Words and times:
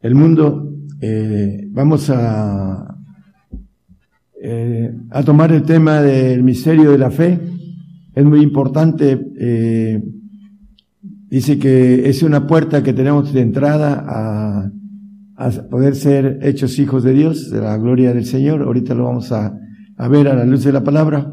el 0.00 0.14
mundo, 0.14 0.72
eh, 1.00 1.68
vamos 1.70 2.10
a, 2.10 2.96
eh, 4.42 4.94
a 5.10 5.22
tomar 5.22 5.52
el 5.52 5.62
tema 5.62 6.00
del 6.00 6.42
misterio 6.42 6.92
de 6.92 6.98
la 6.98 7.10
fe. 7.10 7.38
Es 8.14 8.24
muy 8.24 8.40
importante. 8.40 9.18
Eh, 9.38 10.02
dice 11.28 11.58
que 11.58 12.08
es 12.08 12.22
una 12.22 12.46
puerta 12.46 12.82
que 12.82 12.92
tenemos 12.92 13.32
de 13.32 13.40
entrada 13.40 14.04
a, 14.06 14.70
a, 15.36 15.50
poder 15.68 15.94
ser 15.96 16.38
hechos 16.42 16.78
hijos 16.78 17.02
de 17.02 17.12
Dios, 17.12 17.50
de 17.50 17.60
la 17.60 17.76
gloria 17.76 18.14
del 18.14 18.24
Señor. 18.24 18.62
Ahorita 18.62 18.94
lo 18.94 19.04
vamos 19.04 19.32
a, 19.32 19.58
a 19.96 20.08
ver 20.08 20.28
a 20.28 20.34
la 20.34 20.44
luz 20.44 20.64
de 20.64 20.72
la 20.72 20.84
palabra. 20.84 21.30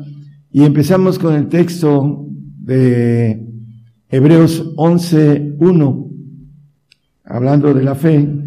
Y 0.51 0.63
empezamos 0.63 1.19
con 1.19 1.35
el 1.35 1.47
texto 1.47 2.27
de 2.59 3.45
Hebreos 4.09 4.75
11.1, 4.75 6.11
hablando 7.25 7.73
de 7.73 7.83
la 7.83 7.95
fe. 7.95 8.43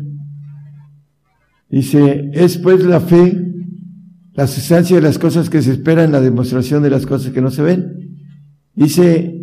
Dice, 1.69 2.31
es 2.33 2.59
pues 2.59 2.85
la 2.85 3.01
fe, 3.01 3.45
la 4.35 4.47
sustancia 4.47 4.97
de 4.97 5.03
las 5.03 5.19
cosas 5.19 5.51
que 5.51 5.63
se 5.63 5.73
esperan, 5.73 6.13
la 6.13 6.21
demostración 6.21 6.83
de 6.83 6.91
las 6.91 7.07
cosas 7.07 7.33
que 7.33 7.41
no 7.41 7.51
se 7.51 7.63
ven. 7.63 8.19
Dice 8.75 9.43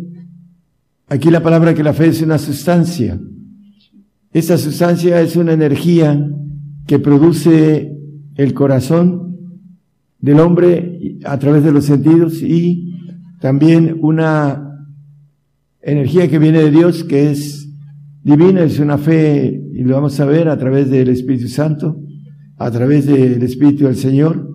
aquí 1.08 1.30
la 1.30 1.42
palabra 1.42 1.74
que 1.74 1.82
la 1.82 1.92
fe 1.92 2.06
es 2.06 2.22
una 2.22 2.38
sustancia. 2.38 3.20
Esta 4.32 4.56
sustancia 4.58 5.20
es 5.20 5.36
una 5.36 5.52
energía 5.52 6.28
que 6.86 6.98
produce 6.98 7.92
el 8.36 8.54
corazón 8.54 9.36
del 10.18 10.40
hombre 10.40 11.18
a 11.24 11.38
través 11.38 11.62
de 11.62 11.72
los 11.72 11.84
sentidos 11.84 12.42
y 12.42 12.94
también 13.40 13.98
una 14.00 14.88
energía 15.82 16.28
que 16.28 16.38
viene 16.38 16.62
de 16.62 16.70
Dios 16.70 17.04
que 17.04 17.30
es 17.30 17.68
divina, 18.22 18.62
es 18.62 18.78
una 18.78 18.96
fe, 18.96 19.62
y 19.72 19.82
lo 19.82 19.96
vamos 19.96 20.18
a 20.18 20.24
ver 20.24 20.48
a 20.48 20.56
través 20.56 20.88
del 20.88 21.10
Espíritu 21.10 21.48
Santo, 21.48 22.03
a 22.56 22.70
través 22.70 23.06
del 23.06 23.42
Espíritu 23.42 23.84
del 23.84 23.96
Señor 23.96 24.54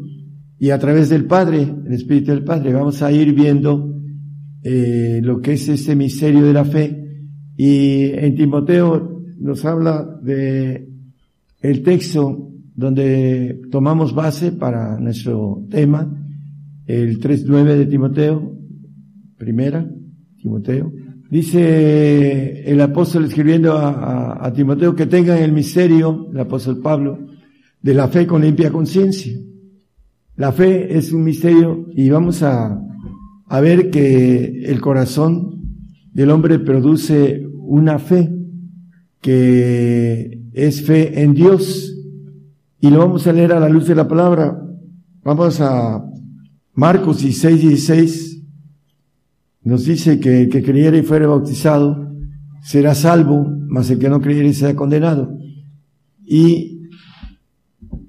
y 0.58 0.70
a 0.72 0.80
través 0.80 1.10
del 1.10 1.26
Padre, 1.26 1.62
el 1.62 1.94
Espíritu 1.94 2.32
del 2.32 2.44
Padre. 2.44 2.74
Vamos 2.74 3.02
a 3.02 3.12
ir 3.12 3.34
viendo 3.34 3.96
eh, 4.64 5.20
lo 5.24 5.40
que 5.40 5.54
es 5.54 5.68
este 5.70 5.96
misterio 5.96 6.46
de 6.46 6.54
la 6.54 6.66
fe. 6.66 6.96
Y 7.56 8.12
en 8.14 8.36
Timoteo 8.36 9.22
nos 9.40 9.66
habla 9.66 10.20
de 10.22 10.88
el 11.62 11.84
texto 11.84 12.52
donde 12.76 13.62
tomamos 13.72 14.14
base 14.14 14.54
para 14.54 14.98
nuestro 15.00 15.66
tema, 15.70 16.10
el 16.86 17.20
3.9 17.20 17.76
de 17.76 17.86
Timoteo, 17.86 18.56
primera, 19.38 19.90
Timoteo. 20.42 20.92
Dice 21.30 22.64
el 22.64 22.82
apóstol 22.82 23.26
escribiendo 23.26 23.74
a, 23.74 24.46
a 24.46 24.54
Timoteo 24.54 24.96
que 24.96 25.06
tengan 25.06 25.38
el 25.40 25.52
misterio, 25.52 26.30
el 26.32 26.40
apóstol 26.40 26.80
Pablo, 26.82 27.20
de 27.82 27.94
la 27.94 28.08
fe 28.08 28.28
con 28.28 28.42
limpia 28.42 28.72
conciencia. 28.72 29.34
La 30.36 30.52
fe 30.52 30.98
es 30.98 31.12
un 31.12 31.24
misterio 31.24 31.88
y 31.94 32.10
vamos 32.10 32.44
a, 32.44 32.82
a 33.48 33.60
ver 33.62 33.90
que 33.90 34.64
el 34.66 34.80
corazón 34.80 35.60
del 36.14 36.32
hombre 36.32 36.60
produce 36.60 37.46
una 37.56 38.00
fe 38.00 38.34
que 39.22 40.42
es 40.54 40.82
fe 40.82 41.22
en 41.22 41.34
Dios 41.34 41.96
y 42.82 42.90
lo 42.90 43.00
vamos 43.00 43.28
a 43.28 43.34
leer 43.34 43.52
a 43.54 43.60
la 43.60 43.70
luz 43.70 43.88
de 43.88 43.96
la 43.96 44.08
palabra. 44.08 44.58
Vamos 45.24 45.60
a 45.60 46.04
Marcos 46.74 47.22
16, 47.22 47.62
16. 47.62 48.44
Nos 49.64 49.86
dice 49.86 50.20
que 50.20 50.44
el 50.44 50.50
que 50.50 50.64
creyera 50.64 50.98
y 50.98 51.04
fuera 51.04 51.28
bautizado 51.28 52.16
será 52.62 52.96
salvo, 52.96 53.46
mas 53.68 53.90
el 53.90 54.00
que 54.00 54.10
no 54.10 54.22
creyera 54.22 54.48
y 54.48 54.54
sea 54.54 54.76
condenado. 54.76 55.38
Y 56.24 56.79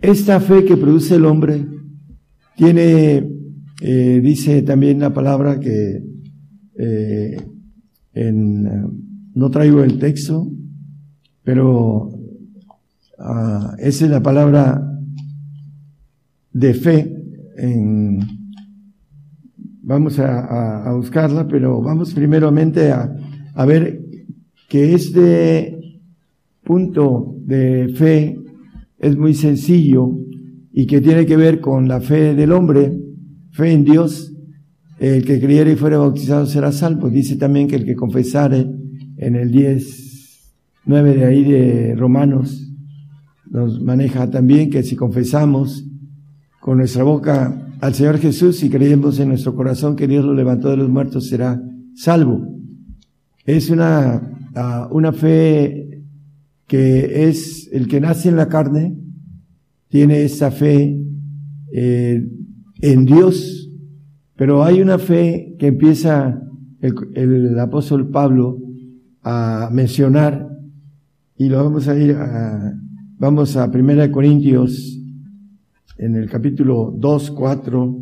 esta 0.00 0.40
fe 0.40 0.64
que 0.64 0.76
produce 0.76 1.16
el 1.16 1.26
hombre 1.26 1.66
tiene, 2.56 3.28
eh, 3.82 4.20
dice 4.22 4.62
también 4.62 5.00
la 5.00 5.12
palabra 5.12 5.60
que 5.60 6.02
eh, 6.78 7.36
en, 8.14 8.62
no 9.34 9.50
traigo 9.50 9.82
el 9.82 9.98
texto, 9.98 10.50
pero 11.42 12.08
uh, 13.18 13.74
esa 13.78 14.04
es 14.04 14.10
la 14.10 14.22
palabra 14.22 14.82
de 16.52 16.74
fe. 16.74 17.16
En, 17.56 18.20
vamos 19.82 20.18
a, 20.18 20.88
a, 20.88 20.94
buscarla, 20.94 21.46
pero 21.46 21.80
vamos 21.82 22.14
primeramente 22.14 22.90
a, 22.90 23.14
a 23.54 23.64
ver 23.66 24.00
que 24.68 24.94
este 24.94 26.00
punto 26.62 27.34
de 27.44 27.92
fe 27.96 28.39
es 29.00 29.16
muy 29.16 29.34
sencillo 29.34 30.10
y 30.72 30.86
que 30.86 31.00
tiene 31.00 31.26
que 31.26 31.36
ver 31.36 31.60
con 31.60 31.88
la 31.88 32.00
fe 32.00 32.34
del 32.34 32.52
hombre, 32.52 32.92
fe 33.50 33.72
en 33.72 33.84
Dios. 33.84 34.32
El 34.98 35.24
que 35.24 35.40
creyere 35.40 35.72
y 35.72 35.76
fuera 35.76 35.96
bautizado 35.96 36.44
será 36.44 36.70
salvo. 36.72 37.08
Dice 37.08 37.36
también 37.36 37.66
que 37.66 37.76
el 37.76 37.86
que 37.86 37.96
confesare 37.96 38.66
en 39.16 39.34
el 39.34 39.50
10, 39.50 40.54
9 40.84 41.14
de 41.16 41.24
ahí 41.24 41.44
de 41.44 41.94
Romanos, 41.96 42.70
nos 43.50 43.80
maneja 43.80 44.30
también 44.30 44.70
que 44.70 44.82
si 44.82 44.94
confesamos 44.94 45.84
con 46.60 46.76
nuestra 46.78 47.02
boca 47.02 47.68
al 47.80 47.94
Señor 47.94 48.18
Jesús 48.18 48.62
y 48.62 48.68
creemos 48.68 49.18
en 49.18 49.28
nuestro 49.28 49.54
corazón 49.56 49.96
que 49.96 50.06
Dios 50.06 50.24
lo 50.24 50.34
levantó 50.34 50.68
de 50.68 50.76
los 50.76 50.90
muertos, 50.90 51.28
será 51.28 51.60
salvo. 51.94 52.46
Es 53.46 53.70
una, 53.70 54.20
ah, 54.54 54.88
una 54.92 55.12
fe 55.12 55.79
que 56.70 57.28
es 57.28 57.68
el 57.72 57.88
que 57.88 58.00
nace 58.00 58.28
en 58.28 58.36
la 58.36 58.46
carne, 58.46 58.96
tiene 59.88 60.22
esa 60.22 60.52
fe 60.52 60.96
eh, 61.72 62.24
en 62.80 63.04
Dios, 63.04 63.68
pero 64.36 64.62
hay 64.62 64.80
una 64.80 64.96
fe 64.96 65.56
que 65.58 65.66
empieza 65.66 66.40
el, 66.80 66.94
el, 67.16 67.58
apóstol 67.58 68.08
Pablo 68.10 68.56
a 69.24 69.68
mencionar 69.72 70.48
y 71.36 71.48
lo 71.48 71.56
vamos 71.64 71.88
a 71.88 71.98
ir 71.98 72.12
a, 72.12 72.72
vamos 73.18 73.56
a 73.56 73.68
Primera 73.72 74.02
de 74.02 74.12
Corintios 74.12 74.96
en 75.98 76.14
el 76.14 76.30
capítulo 76.30 76.94
2, 76.96 77.32
4 77.32 77.98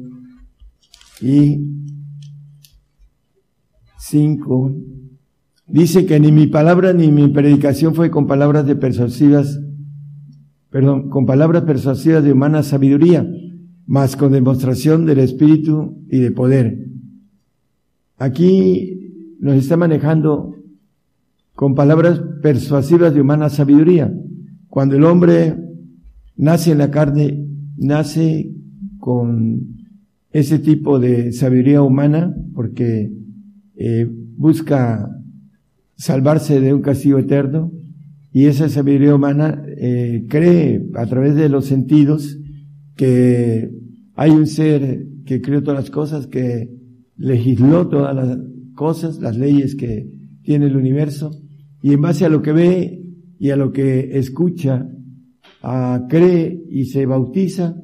y 1.23 1.59
5 3.97 4.75
Dice 5.69 6.07
que 6.07 6.19
ni 6.19 6.33
mi 6.33 6.47
palabra 6.47 6.95
ni 6.95 7.13
mi 7.13 7.29
predicación 7.29 7.95
fue 7.95 8.11
con 8.11 8.27
palabras 8.27 8.67
de 8.67 8.75
persuasivas, 8.75 9.61
perdón, 10.71 11.11
con 11.11 11.27
palabras 11.27 11.65
persuasivas 11.65 12.25
de 12.25 12.33
humana 12.33 12.63
sabiduría, 12.63 13.29
mas 13.87 14.17
con 14.17 14.33
demostración 14.33 15.05
del 15.05 15.19
Espíritu 15.19 16.07
y 16.11 16.21
de 16.21 16.31
poder. 16.31 16.89
Aquí 18.17 19.37
nos 19.41 19.57
está 19.57 19.77
manejando 19.77 20.57
con 21.55 21.75
palabras 21.75 22.19
persuasivas 22.43 23.13
de 23.13 23.21
humana 23.21 23.51
sabiduría. 23.51 24.11
Cuando 24.69 24.97
el 24.97 25.05
hombre 25.05 25.55
nace 26.37 26.73
en 26.73 26.79
la 26.79 26.91
carne, 26.91 27.47
nace 27.77 28.55
con 28.99 29.77
ese 30.31 30.61
tipo 30.61 30.99
de 30.99 31.33
sabiduría 31.33 31.83
humana 31.83 32.35
porque 32.55 33.13
eh, 33.77 34.09
busca 34.37 35.18
salvarse 35.99 36.61
de 36.61 36.73
un 36.73 36.81
castigo 36.81 37.19
eterno. 37.19 37.73
Y 38.33 38.47
esa 38.47 38.69
sabiduría 38.69 39.15
humana 39.15 39.63
eh, 39.77 40.25
cree 40.29 40.89
a 40.95 41.07
través 41.07 41.35
de 41.35 41.49
los 41.49 41.67
sentidos 41.67 42.39
que 42.97 43.71
hay 44.15 44.31
un 44.31 44.47
ser 44.47 45.07
que 45.27 45.41
creó 45.41 45.63
todas 45.63 45.81
las 45.81 45.91
cosas, 45.91 46.27
que 46.27 46.71
legisló 47.17 47.89
todas 47.89 48.15
las 48.15 48.39
cosas, 48.75 49.19
las 49.21 49.37
leyes 49.37 49.75
que 49.75 50.09
tiene 50.43 50.67
el 50.67 50.77
universo, 50.77 51.31
y 51.83 51.93
en 51.93 52.01
base 52.01 52.25
a 52.25 52.29
lo 52.29 52.43
que 52.43 52.53
ve 52.53 53.03
y 53.39 53.51
a 53.51 53.57
lo 53.57 53.73
que 53.73 54.19
escucha, 54.19 54.89
ah, 55.63 56.07
cree 56.09 56.65
y 56.71 56.87
se 56.87 57.07
bautiza, 57.07 57.77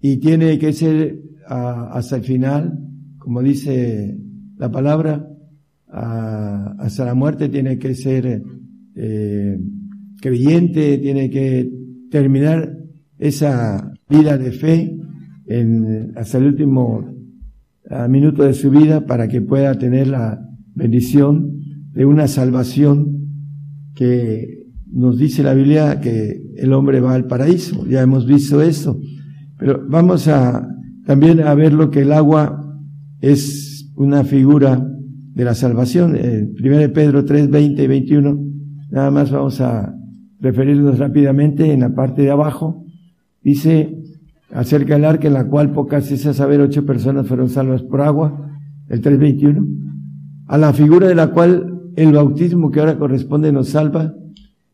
y 0.00 0.18
tiene 0.18 0.58
que 0.58 0.72
ser 0.72 1.20
ah, 1.48 1.90
hasta 1.92 2.16
el 2.16 2.22
final, 2.22 2.78
como 3.18 3.42
dice 3.42 4.18
la 4.56 4.70
palabra, 4.70 5.28
hasta 5.96 7.04
la 7.04 7.14
muerte 7.14 7.48
tiene 7.48 7.78
que 7.78 7.94
ser 7.94 8.42
eh, 8.96 9.58
creyente 10.20 10.98
tiene 10.98 11.30
que 11.30 11.70
terminar 12.10 12.76
esa 13.18 13.92
vida 14.08 14.36
de 14.36 14.50
fe 14.50 14.96
en, 15.46 16.12
hasta 16.16 16.38
el 16.38 16.46
último 16.46 17.04
ah, 17.90 18.08
minuto 18.08 18.42
de 18.42 18.54
su 18.54 18.70
vida 18.70 19.06
para 19.06 19.28
que 19.28 19.40
pueda 19.40 19.78
tener 19.78 20.08
la 20.08 20.40
bendición 20.74 21.60
de 21.92 22.04
una 22.04 22.26
salvación 22.26 23.28
que 23.94 24.64
nos 24.90 25.18
dice 25.18 25.42
la 25.42 25.54
Biblia 25.54 26.00
que 26.00 26.42
el 26.56 26.72
hombre 26.72 27.00
va 27.00 27.14
al 27.14 27.26
paraíso. 27.26 27.86
Ya 27.86 28.02
hemos 28.02 28.26
visto 28.26 28.62
eso. 28.62 28.98
Pero 29.58 29.84
vamos 29.88 30.26
a 30.28 30.66
también 31.06 31.40
a 31.40 31.54
ver 31.54 31.72
lo 31.72 31.90
que 31.90 32.00
el 32.00 32.12
agua 32.12 32.60
es 33.20 33.92
una 33.96 34.24
figura 34.24 34.88
de 35.34 35.44
la 35.44 35.54
salvación. 35.54 36.16
Eh, 36.16 36.48
1 36.58 36.92
Pedro 36.92 37.24
3, 37.24 37.50
20 37.50 37.82
y 37.82 37.86
21. 37.86 38.38
Nada 38.90 39.10
más 39.10 39.30
vamos 39.30 39.60
a 39.60 39.94
referirnos 40.40 40.98
rápidamente 40.98 41.72
en 41.72 41.80
la 41.80 41.94
parte 41.94 42.22
de 42.22 42.30
abajo. 42.30 42.84
Dice 43.42 43.98
acerca 44.52 44.94
del 44.94 45.04
arca 45.04 45.26
en 45.26 45.34
la 45.34 45.48
cual 45.48 45.72
pocas 45.72 46.10
es 46.12 46.26
a 46.26 46.34
saber 46.34 46.60
ocho 46.60 46.86
personas 46.86 47.26
fueron 47.26 47.48
salvas 47.48 47.82
por 47.82 48.00
agua. 48.00 48.58
El 48.88 49.02
3.21. 49.02 49.66
A 50.46 50.58
la 50.58 50.72
figura 50.72 51.08
de 51.08 51.14
la 51.14 51.28
cual 51.32 51.80
el 51.96 52.12
bautismo 52.12 52.70
que 52.70 52.80
ahora 52.80 52.98
corresponde 52.98 53.50
nos 53.52 53.70
salva. 53.70 54.14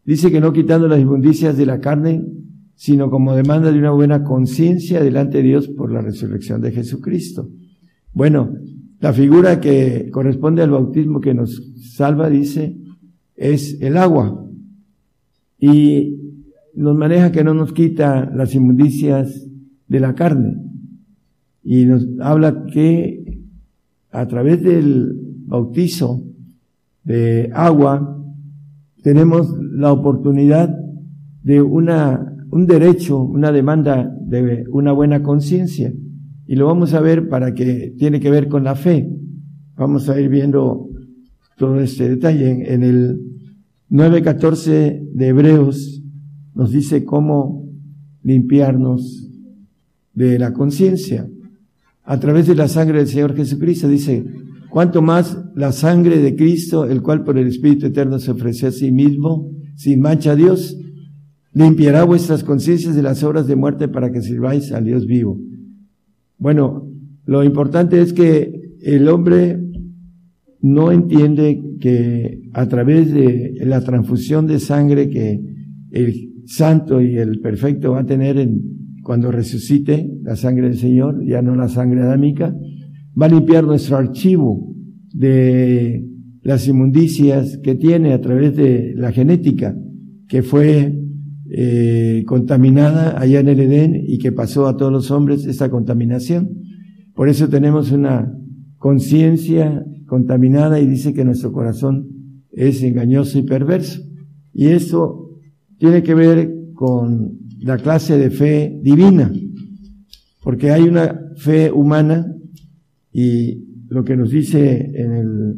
Dice 0.05 0.31
que 0.31 0.41
no 0.41 0.53
quitando 0.53 0.89
las 0.89 1.01
inmundicias 1.01 1.57
de 1.57 1.67
la 1.67 1.81
carne, 1.81 2.25
sino 2.75 3.11
como 3.11 3.35
demanda 3.35 3.71
de 3.71 3.79
una 3.79 3.91
buena 3.93 4.25
conciencia 4.25 5.03
delante 5.03 5.39
de 5.39 5.45
Dios 5.45 5.69
por 5.69 5.93
la 5.93 6.01
resurrección 6.01 6.61
de 6.61 6.73
Jesucristo. 6.73 7.49
Bueno, 8.12 8.55
la 9.00 9.12
figura 9.12 9.61
que 9.61 10.11
corresponde 10.11 10.62
al 10.62 10.70
bautismo 10.70 11.20
que 11.20 11.35
nos 11.35 11.73
salva, 11.94 12.29
dice, 12.29 12.76
es 13.35 13.81
el 13.81 13.97
agua. 13.97 14.47
Y 15.58 16.17
nos 16.75 16.97
maneja 16.97 17.32
que 17.32 17.43
no 17.43 17.55
nos 17.55 17.73
quita 17.73 18.31
las 18.35 18.55
inmundicias 18.55 19.49
de 19.88 20.00
la 20.00 20.14
carne. 20.14 20.56
Y 21.64 21.87
nos 21.87 22.06
habla 22.20 22.67
que 22.67 23.41
a 24.11 24.26
través 24.26 24.62
del 24.62 25.12
bautizo 25.47 26.23
de 27.05 27.50
agua 27.55 28.23
tenemos 29.02 29.52
la 29.58 29.93
oportunidad 29.93 30.75
de 31.43 31.62
una 31.62 32.31
un 32.50 32.67
derecho, 32.67 33.19
una 33.19 33.52
demanda 33.52 34.12
de 34.20 34.64
una 34.70 34.93
buena 34.93 35.23
conciencia. 35.23 35.93
Y 36.50 36.56
lo 36.56 36.67
vamos 36.67 36.94
a 36.94 37.00
ver 37.00 37.29
para 37.29 37.55
que 37.55 37.94
tiene 37.97 38.19
que 38.19 38.29
ver 38.29 38.49
con 38.49 38.64
la 38.64 38.75
fe. 38.75 39.08
Vamos 39.76 40.08
a 40.08 40.20
ir 40.20 40.29
viendo 40.29 40.88
todo 41.56 41.79
este 41.79 42.08
detalle. 42.08 42.75
En, 42.75 42.82
el 42.82 43.20
9.14 43.88 45.12
de 45.12 45.29
Hebreos 45.29 46.02
nos 46.56 46.73
dice 46.73 47.05
cómo 47.05 47.69
limpiarnos 48.25 49.31
de 50.12 50.41
la 50.41 50.52
conciencia 50.52 51.31
a 52.02 52.19
través 52.19 52.49
de 52.49 52.56
la 52.56 52.67
sangre 52.67 52.99
del 52.99 53.06
Señor 53.06 53.37
Jesucristo. 53.37 53.87
Dice, 53.87 54.25
cuanto 54.70 55.02
más 55.02 55.38
la 55.55 55.70
sangre 55.70 56.19
de 56.19 56.35
Cristo, 56.35 56.85
el 56.85 57.00
cual 57.00 57.23
por 57.23 57.38
el 57.38 57.47
Espíritu 57.47 57.87
Eterno 57.87 58.19
se 58.19 58.32
ofreció 58.32 58.67
a 58.67 58.73
sí 58.73 58.91
mismo, 58.91 59.52
sin 59.76 60.00
mancha 60.00 60.32
a 60.32 60.37
Dios, 60.37 60.76
limpiará 61.52 62.02
vuestras 62.02 62.43
conciencias 62.43 62.97
de 62.97 63.02
las 63.02 63.23
obras 63.23 63.47
de 63.47 63.55
muerte 63.55 63.87
para 63.87 64.11
que 64.11 64.20
sirváis 64.20 64.73
al 64.73 64.85
Dios 64.85 65.06
vivo. 65.06 65.38
Bueno, 66.40 66.90
lo 67.26 67.44
importante 67.44 68.00
es 68.00 68.14
que 68.14 68.50
el 68.81 69.08
hombre 69.08 69.60
no 70.62 70.90
entiende 70.90 71.62
que 71.78 72.48
a 72.54 72.66
través 72.66 73.12
de 73.12 73.52
la 73.66 73.82
transfusión 73.82 74.46
de 74.46 74.58
sangre 74.58 75.10
que 75.10 75.38
el 75.90 76.14
santo 76.46 77.02
y 77.02 77.19
el 77.19 77.40
perfecto 77.40 77.92
va 77.92 78.00
a 78.00 78.06
tener 78.06 78.38
en, 78.38 78.62
cuando 79.02 79.31
resucite 79.31 80.10
la 80.22 80.34
sangre 80.34 80.69
del 80.69 80.78
Señor, 80.78 81.22
ya 81.26 81.42
no 81.42 81.54
la 81.54 81.69
sangre 81.69 82.00
adámica, 82.00 82.56
va 83.20 83.26
a 83.26 83.31
limpiar 83.31 83.64
nuestro 83.64 83.98
archivo 83.98 84.75
de 85.12 86.06
las 86.42 86.66
inmundicias 86.66 87.58
que 87.62 87.75
tiene 87.75 88.14
a 88.14 88.20
través 88.22 88.56
de 88.56 88.94
la 88.96 89.12
genética, 89.12 89.76
que 90.26 90.42
fue 90.42 91.00
eh, 91.52 92.23
contaminada 92.26 93.20
allá 93.20 93.41
en 93.41 93.49
el 93.49 93.61
Edén 93.61 94.00
y 94.06 94.19
que 94.19 94.31
pasó 94.31 94.69
a 94.69 94.76
todos 94.76 94.93
los 94.93 95.11
hombres 95.11 95.47
esa 95.47 95.69
contaminación. 95.69 96.49
Por 97.14 97.29
eso 97.29 97.49
tenemos 97.49 97.91
una 97.91 98.32
conciencia 98.79 99.85
contaminada 100.06 100.81
y 100.81 100.87
dice 100.87 101.12
que 101.12 101.25
nuestro 101.25 101.52
corazón 101.52 102.08
es 102.52 102.82
engañoso 102.82 103.38
y 103.38 103.43
perverso. 103.43 104.00
Y 104.52 104.67
eso 104.67 105.31
tiene 105.79 106.02
que 106.02 106.14
ver 106.14 106.55
con 106.75 107.38
la 107.61 107.76
clase 107.79 108.17
de 108.17 108.31
fe 108.31 108.79
divina, 108.82 109.32
porque 110.43 110.70
hay 110.70 110.82
una 110.82 111.20
fe 111.37 111.70
humana 111.70 112.26
y 113.12 113.64
lo 113.88 114.05
que 114.05 114.17
nos 114.17 114.31
dice 114.31 114.91
en 114.94 115.12
el 115.12 115.55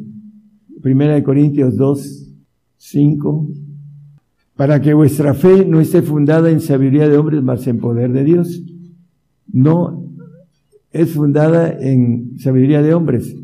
Primera 0.81 1.15
de 1.15 1.23
Corintios 1.23 1.77
2, 1.77 2.29
5, 2.77 3.49
para 4.57 4.81
que 4.81 4.95
vuestra 4.95 5.35
fe 5.35 5.65
no 5.67 5.81
esté 5.81 6.03
fundada 6.03 6.51
en 6.51 6.61
sabiduría 6.61 7.09
de 7.09 7.17
hombres, 7.17 7.43
mas 7.43 7.67
en 7.67 7.79
poder 7.79 8.13
de 8.13 8.25
Dios. 8.25 8.63
No 9.51 10.13
es 10.91 11.11
fundada 11.11 11.71
en 11.71 12.39
sabiduría 12.39 12.83
de 12.83 12.95
hombres, 12.95 13.35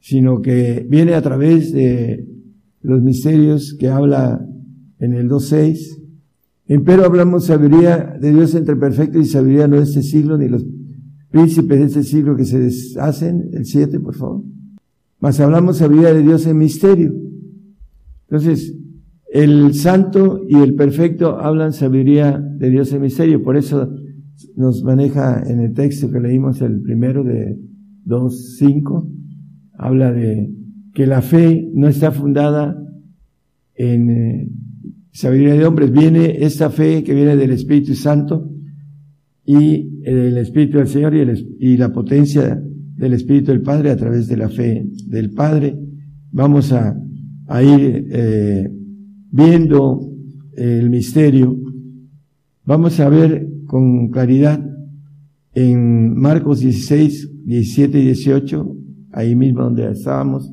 sino 0.00 0.42
que 0.42 0.86
viene 0.88 1.14
a 1.14 1.22
través 1.22 1.72
de 1.72 2.26
los 2.82 3.02
misterios 3.02 3.76
que 3.78 3.88
habla 3.88 4.46
en 4.98 5.14
el 5.14 5.28
2.6. 5.28 5.98
Empero 6.66 7.04
hablamos 7.04 7.46
sabiduría 7.46 8.16
de 8.20 8.32
Dios 8.32 8.54
entre 8.54 8.76
perfecto 8.76 9.18
y 9.18 9.24
sabiduría 9.24 9.68
no 9.68 9.76
de 9.76 9.82
este 9.82 10.02
siglo, 10.02 10.38
ni 10.38 10.48
los 10.48 10.64
príncipes 11.30 11.78
de 11.78 11.84
este 11.86 12.02
siglo 12.04 12.36
que 12.36 12.44
se 12.44 12.58
deshacen. 12.58 13.50
El 13.52 13.64
7, 13.64 13.98
por 14.00 14.14
favor. 14.14 14.42
Mas 15.18 15.40
hablamos 15.40 15.78
sabiduría 15.78 16.14
de 16.14 16.22
Dios 16.22 16.46
en 16.46 16.58
misterio. 16.58 17.12
Entonces, 18.28 18.74
el 19.32 19.74
santo 19.74 20.40
y 20.48 20.56
el 20.56 20.74
perfecto 20.74 21.38
hablan 21.38 21.72
sabiduría 21.72 22.38
de 22.38 22.70
Dios 22.70 22.92
en 22.92 23.02
misterio, 23.02 23.42
por 23.42 23.56
eso 23.56 23.94
nos 24.56 24.82
maneja 24.82 25.42
en 25.46 25.60
el 25.60 25.72
texto 25.72 26.10
que 26.10 26.18
leímos 26.18 26.60
el 26.62 26.80
primero 26.80 27.22
de 27.22 27.56
2.5, 28.06 29.08
habla 29.74 30.12
de 30.12 30.50
que 30.94 31.06
la 31.06 31.22
fe 31.22 31.70
no 31.72 31.86
está 31.86 32.10
fundada 32.10 32.76
en 33.76 34.10
eh, 34.10 34.48
sabiduría 35.12 35.54
de 35.54 35.64
hombres, 35.64 35.92
viene 35.92 36.44
esta 36.44 36.70
fe 36.70 37.04
que 37.04 37.14
viene 37.14 37.36
del 37.36 37.52
Espíritu 37.52 37.94
Santo 37.94 38.50
y 39.44 40.00
el 40.02 40.36
Espíritu 40.38 40.78
del 40.78 40.88
Señor 40.88 41.14
y, 41.14 41.76
la 41.76 41.92
potencia 41.92 42.60
del 42.96 43.12
Espíritu 43.12 43.52
del 43.52 43.62
Padre 43.62 43.90
a 43.90 43.96
través 43.96 44.26
de 44.26 44.36
la 44.36 44.48
fe 44.48 44.86
del 45.06 45.30
Padre. 45.30 45.78
Vamos 46.32 46.72
a, 46.72 46.96
a 47.46 47.62
ir 47.62 48.06
eh, 48.10 48.70
viendo 49.30 50.00
el 50.56 50.90
misterio, 50.90 51.56
vamos 52.64 52.98
a 53.00 53.08
ver 53.08 53.48
con 53.66 54.08
claridad 54.08 54.60
en 55.54 56.18
Marcos 56.18 56.60
16, 56.60 57.44
17 57.44 57.98
y 57.98 58.04
18, 58.06 58.76
ahí 59.12 59.34
mismo 59.34 59.62
donde 59.62 59.90
estábamos, 59.90 60.52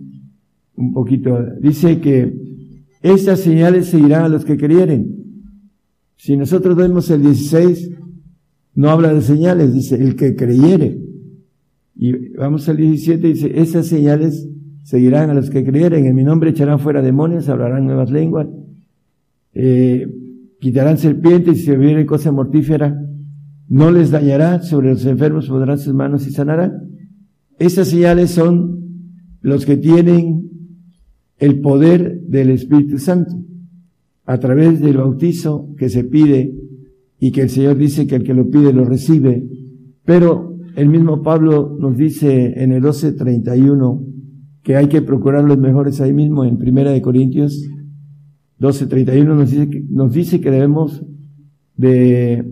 un 0.75 0.93
poquito, 0.93 1.37
dice 1.61 1.99
que 1.99 2.33
estas 3.01 3.39
señales 3.41 3.87
seguirán 3.87 4.23
a 4.23 4.29
los 4.29 4.45
que 4.45 4.57
creyeren. 4.57 5.15
Si 6.15 6.35
nosotros 6.35 6.75
vemos 6.75 7.09
el 7.09 7.21
16, 7.21 7.91
no 8.75 8.89
habla 8.89 9.13
de 9.13 9.21
señales, 9.21 9.73
dice 9.73 9.95
el 9.95 10.15
que 10.15 10.35
creyere. 10.35 10.99
Y 11.95 12.35
vamos 12.35 12.67
al 12.69 12.77
17, 12.77 13.27
dice, 13.27 13.59
estas 13.59 13.87
señales 13.87 14.47
seguirán 14.83 15.29
a 15.29 15.33
los 15.33 15.49
que 15.49 15.63
creyeren. 15.63 16.05
En 16.05 16.15
mi 16.15 16.23
nombre 16.23 16.51
echarán 16.51 16.79
fuera 16.79 17.01
demonios, 17.01 17.49
hablarán 17.49 17.85
nuevas 17.85 18.11
lenguas, 18.11 18.47
eh, 19.59 20.07
quitarán 20.59 20.99
serpientes 20.99 21.57
y 21.57 21.61
si 21.63 21.71
bebieren 21.71 22.05
cosa 22.05 22.31
mortífera, 22.31 22.95
no 23.67 23.89
les 23.89 24.11
dañará, 24.11 24.61
sobre 24.61 24.91
los 24.91 25.03
enfermos 25.05 25.49
pondrán 25.49 25.79
sus 25.79 25.95
manos 25.95 26.27
y 26.27 26.31
sanarán. 26.31 26.73
Esas 27.57 27.87
señales 27.87 28.29
son 28.29 28.77
los 29.41 29.65
que 29.65 29.77
tienen 29.77 30.51
el 31.39 31.59
poder 31.59 32.21
del 32.21 32.51
Espíritu 32.51 32.99
Santo 32.99 33.33
a 34.25 34.37
través 34.39 34.79
del 34.79 34.97
bautizo 34.97 35.73
que 35.75 35.89
se 35.89 36.03
pide 36.03 36.53
y 37.19 37.31
que 37.31 37.41
el 37.41 37.49
Señor 37.49 37.77
dice 37.77 38.05
que 38.05 38.17
el 38.17 38.23
que 38.23 38.35
lo 38.35 38.47
pide 38.51 38.73
lo 38.73 38.85
recibe. 38.85 39.43
Pero 40.05 40.55
el 40.75 40.87
mismo 40.87 41.23
Pablo 41.23 41.75
nos 41.79 41.97
dice 41.97 42.61
en 42.61 42.73
el 42.73 42.83
12:31 42.83 44.05
que 44.61 44.75
hay 44.75 44.87
que 44.87 45.01
procurar 45.01 45.45
los 45.45 45.57
mejores 45.57 45.99
ahí 45.99 46.13
mismo 46.13 46.45
en 46.45 46.59
Primera 46.59 46.91
de 46.91 47.01
Corintios 47.01 47.67
12.31 48.59 49.25
nos 49.25 49.51
dice, 49.51 49.69
que, 49.69 49.83
nos 49.89 50.13
dice 50.13 50.41
que 50.41 50.51
debemos 50.51 51.03
de 51.75 52.45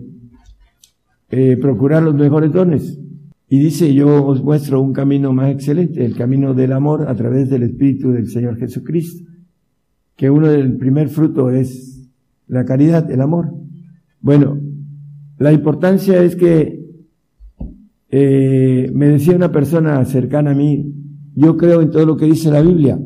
eh, 1.30 1.56
procurar 1.60 2.02
los 2.02 2.14
mejores 2.14 2.52
dones. 2.52 2.98
Y 3.48 3.60
dice, 3.60 3.94
yo 3.94 4.24
os 4.24 4.42
muestro 4.42 4.80
un 4.80 4.92
camino 4.92 5.32
más 5.32 5.50
excelente, 5.50 6.04
el 6.04 6.16
camino 6.16 6.54
del 6.54 6.72
amor 6.72 7.08
a 7.08 7.14
través 7.14 7.48
del 7.48 7.62
Espíritu 7.62 8.10
del 8.10 8.28
Señor 8.28 8.56
Jesucristo. 8.56 9.24
Que 10.16 10.30
uno 10.30 10.48
del 10.48 10.76
primer 10.76 11.08
fruto 11.08 11.50
es 11.50 12.08
la 12.48 12.64
caridad, 12.64 13.10
el 13.10 13.20
amor. 13.20 13.52
Bueno, 14.20 14.58
la 15.38 15.52
importancia 15.52 16.22
es 16.22 16.34
que 16.36 16.86
eh, 18.10 18.90
me 18.94 19.08
decía 19.08 19.36
una 19.36 19.52
persona 19.52 20.04
cercana 20.04 20.52
a 20.52 20.54
mí, 20.54 20.92
yo 21.34 21.56
creo 21.56 21.82
en 21.82 21.90
todo 21.90 22.06
lo 22.06 22.16
que 22.16 22.26
dice 22.26 22.50
la 22.50 22.62
Biblia. 22.62 22.98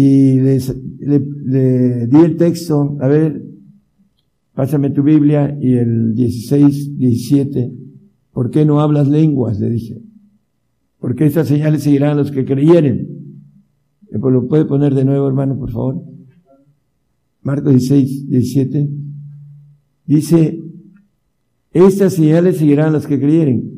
Y 0.00 0.38
le, 0.38 0.60
le 1.00 2.06
di 2.06 2.18
el 2.18 2.36
texto, 2.36 2.96
a 3.00 3.08
ver, 3.08 3.44
pásame 4.54 4.90
tu 4.90 5.02
Biblia 5.02 5.58
y 5.60 5.72
el 5.72 6.14
16, 6.14 6.96
17, 6.96 7.72
¿por 8.32 8.50
qué 8.50 8.64
no 8.64 8.80
hablas 8.80 9.08
lenguas? 9.08 9.58
Le 9.58 9.68
dije. 9.70 10.00
Porque 11.00 11.26
estas 11.26 11.48
señales 11.48 11.82
seguirán 11.82 12.12
a 12.12 12.14
los 12.14 12.30
que 12.30 12.44
creyeren. 12.44 13.08
¿Lo 14.12 14.46
puede 14.46 14.66
poner 14.66 14.94
de 14.94 15.04
nuevo, 15.04 15.26
hermano, 15.26 15.58
por 15.58 15.72
favor? 15.72 16.00
Marcos 17.42 17.72
16, 17.72 18.30
17. 18.30 18.88
Dice, 20.06 20.62
estas 21.72 22.12
señales 22.12 22.58
seguirán 22.58 22.90
a 22.90 22.92
los 22.92 23.06
que 23.08 23.18
creyeren. 23.18 23.68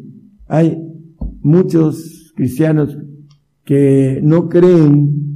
Hay 0.48 0.76
muchos 1.40 2.34
cristianos 2.36 2.94
que 3.64 4.20
no 4.22 4.50
creen 4.50 5.29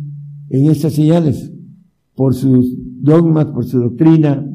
en 0.55 0.71
estas 0.71 0.93
señales 0.93 1.53
por 2.15 2.35
sus 2.35 2.77
dogmas, 3.03 3.47
por 3.47 3.65
su 3.65 3.81
doctrina, 3.81 4.47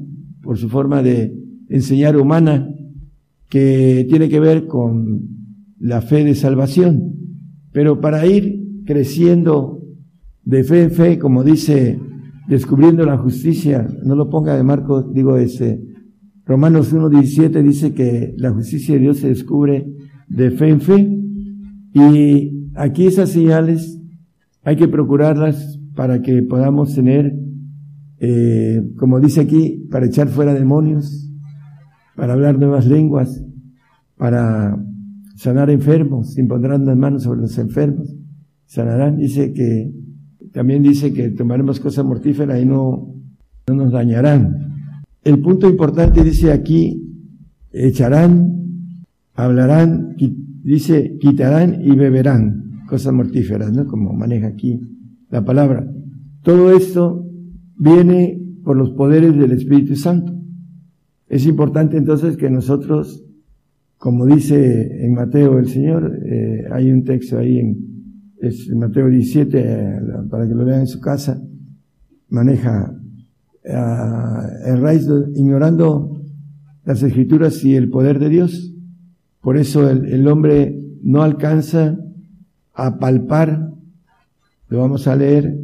por 0.41 0.58
su 0.58 0.70
forma 0.70 1.03
de 1.03 1.36
enseñar 1.68 2.15
humana, 2.15 2.70
que 3.50 4.06
tiene 4.10 4.29
que 4.29 4.39
ver 4.39 4.68
con 4.68 5.27
la 5.77 6.01
fe 6.01 6.24
de 6.24 6.36
salvación. 6.36 7.15
Pero 7.74 8.00
para 8.00 8.25
ir 8.25 8.84
creciendo 8.86 9.82
de 10.46 10.63
fe 10.63 10.84
en 10.84 10.91
fe, 10.91 11.20
como 11.20 11.44
dice, 11.44 12.00
descubriendo 12.48 13.03
la 13.03 13.18
justicia, 13.18 13.86
no 14.03 14.15
lo 14.15 14.29
ponga 14.29 14.56
de 14.56 14.63
Marco, 14.63 15.03
digo 15.03 15.36
ese, 15.36 15.82
Romanos 16.46 16.94
1.17 16.94 17.62
dice 17.62 17.94
que 17.94 18.34
la 18.38 18.51
justicia 18.51 18.96
de 18.96 19.01
Dios 19.01 19.18
se 19.18 19.27
descubre 19.27 19.86
de 20.29 20.51
fe 20.51 20.70
en 20.70 20.82
fe. 20.82 21.20
Y 21.94 22.70
aquí 22.74 23.06
esas 23.06 23.29
señales 23.29 24.00
hay 24.63 24.75
que 24.75 24.88
procurarlas 24.88 25.78
para 26.00 26.22
que 26.22 26.44
podamos 26.44 26.96
tener, 26.96 27.36
eh, 28.20 28.89
como 28.96 29.20
dice 29.20 29.41
aquí, 29.41 29.86
para 29.91 30.06
echar 30.06 30.29
fuera 30.29 30.53
demonios, 30.53 31.29
para 32.15 32.32
hablar 32.32 32.58
nuevas 32.58 32.86
lenguas, 32.86 33.44
para 34.15 34.82
sanar 35.36 35.70
enfermos, 35.70 36.38
impondrán 36.38 36.86
las 36.86 36.96
manos 36.96 37.24
sobre 37.24 37.41
los 37.41 37.58
enfermos, 37.58 38.15
sanarán. 38.65 39.18
Dice 39.18 39.51
que, 39.51 39.91
también 40.53 40.84
dice 40.84 41.12
que 41.12 41.32
tomaremos 41.32 41.82
cosas 41.82 42.06
mortíferas 42.06 42.62
y 42.62 42.65
no, 42.65 43.13
no 43.68 43.75
nos 43.75 43.91
dañarán. 43.91 45.03
El 45.22 45.41
punto 45.41 45.70
importante 45.70 46.24
dice 46.24 46.53
aquí, 46.53 47.12
echarán, 47.74 48.86
hablarán, 49.36 50.15
dice, 50.63 51.18
quitarán 51.20 51.82
y 51.84 51.94
beberán, 51.94 52.86
cosas 52.88 53.12
mortíferas, 53.12 53.74
¿no? 53.74 53.86
Como 53.86 54.13
maneja 54.13 54.48
aquí 54.48 54.79
la 55.29 55.43
palabra. 55.43 55.89
Todo 56.43 56.75
esto 56.75 57.25
viene 57.77 58.41
por 58.63 58.77
los 58.77 58.91
poderes 58.91 59.36
del 59.38 59.51
Espíritu 59.51 59.95
Santo. 59.95 60.33
Es 61.27 61.45
importante 61.45 61.98
entonces 61.98 62.38
que 62.38 62.50
nosotros, 62.50 63.24
como 63.98 64.25
dice 64.25 65.05
en 65.05 65.13
Mateo 65.13 65.59
el 65.59 65.67
Señor, 65.67 66.19
eh, 66.25 66.65
hay 66.71 66.91
un 66.91 67.03
texto 67.03 67.38
ahí 67.38 67.59
en, 67.59 67.77
es 68.41 68.69
Mateo 68.74 69.07
17, 69.07 69.59
eh, 69.59 70.00
para 70.29 70.48
que 70.48 70.55
lo 70.55 70.65
vean 70.65 70.81
en 70.81 70.88
su 70.88 71.00
casa, 71.00 71.41
maneja 72.29 72.95
el 73.63 74.81
raíz 74.81 75.07
ignorando 75.36 76.21
las 76.86 77.03
escrituras 77.03 77.63
y 77.63 77.75
el 77.75 77.89
poder 77.89 78.19
de 78.19 78.29
Dios. 78.29 78.74
Por 79.41 79.57
eso 79.57 79.89
el, 79.89 80.27
hombre 80.27 80.75
no 81.01 81.21
alcanza 81.21 81.98
a 82.74 82.98
palpar, 82.98 83.68
lo 84.69 84.79
vamos 84.79 85.07
a 85.07 85.15
leer, 85.15 85.57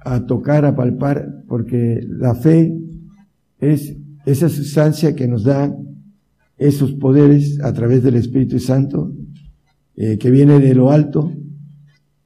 a 0.00 0.26
tocar, 0.26 0.64
a 0.64 0.76
palpar, 0.76 1.44
porque 1.48 2.04
la 2.06 2.34
fe 2.34 2.76
es 3.58 3.96
esa 4.26 4.48
sustancia 4.48 5.14
que 5.14 5.28
nos 5.28 5.44
da 5.44 5.74
esos 6.56 6.92
poderes 6.92 7.60
a 7.62 7.72
través 7.72 8.02
del 8.02 8.16
Espíritu 8.16 8.58
Santo, 8.58 9.12
eh, 9.96 10.18
que 10.18 10.30
viene 10.30 10.60
de 10.60 10.74
lo 10.74 10.90
alto, 10.90 11.32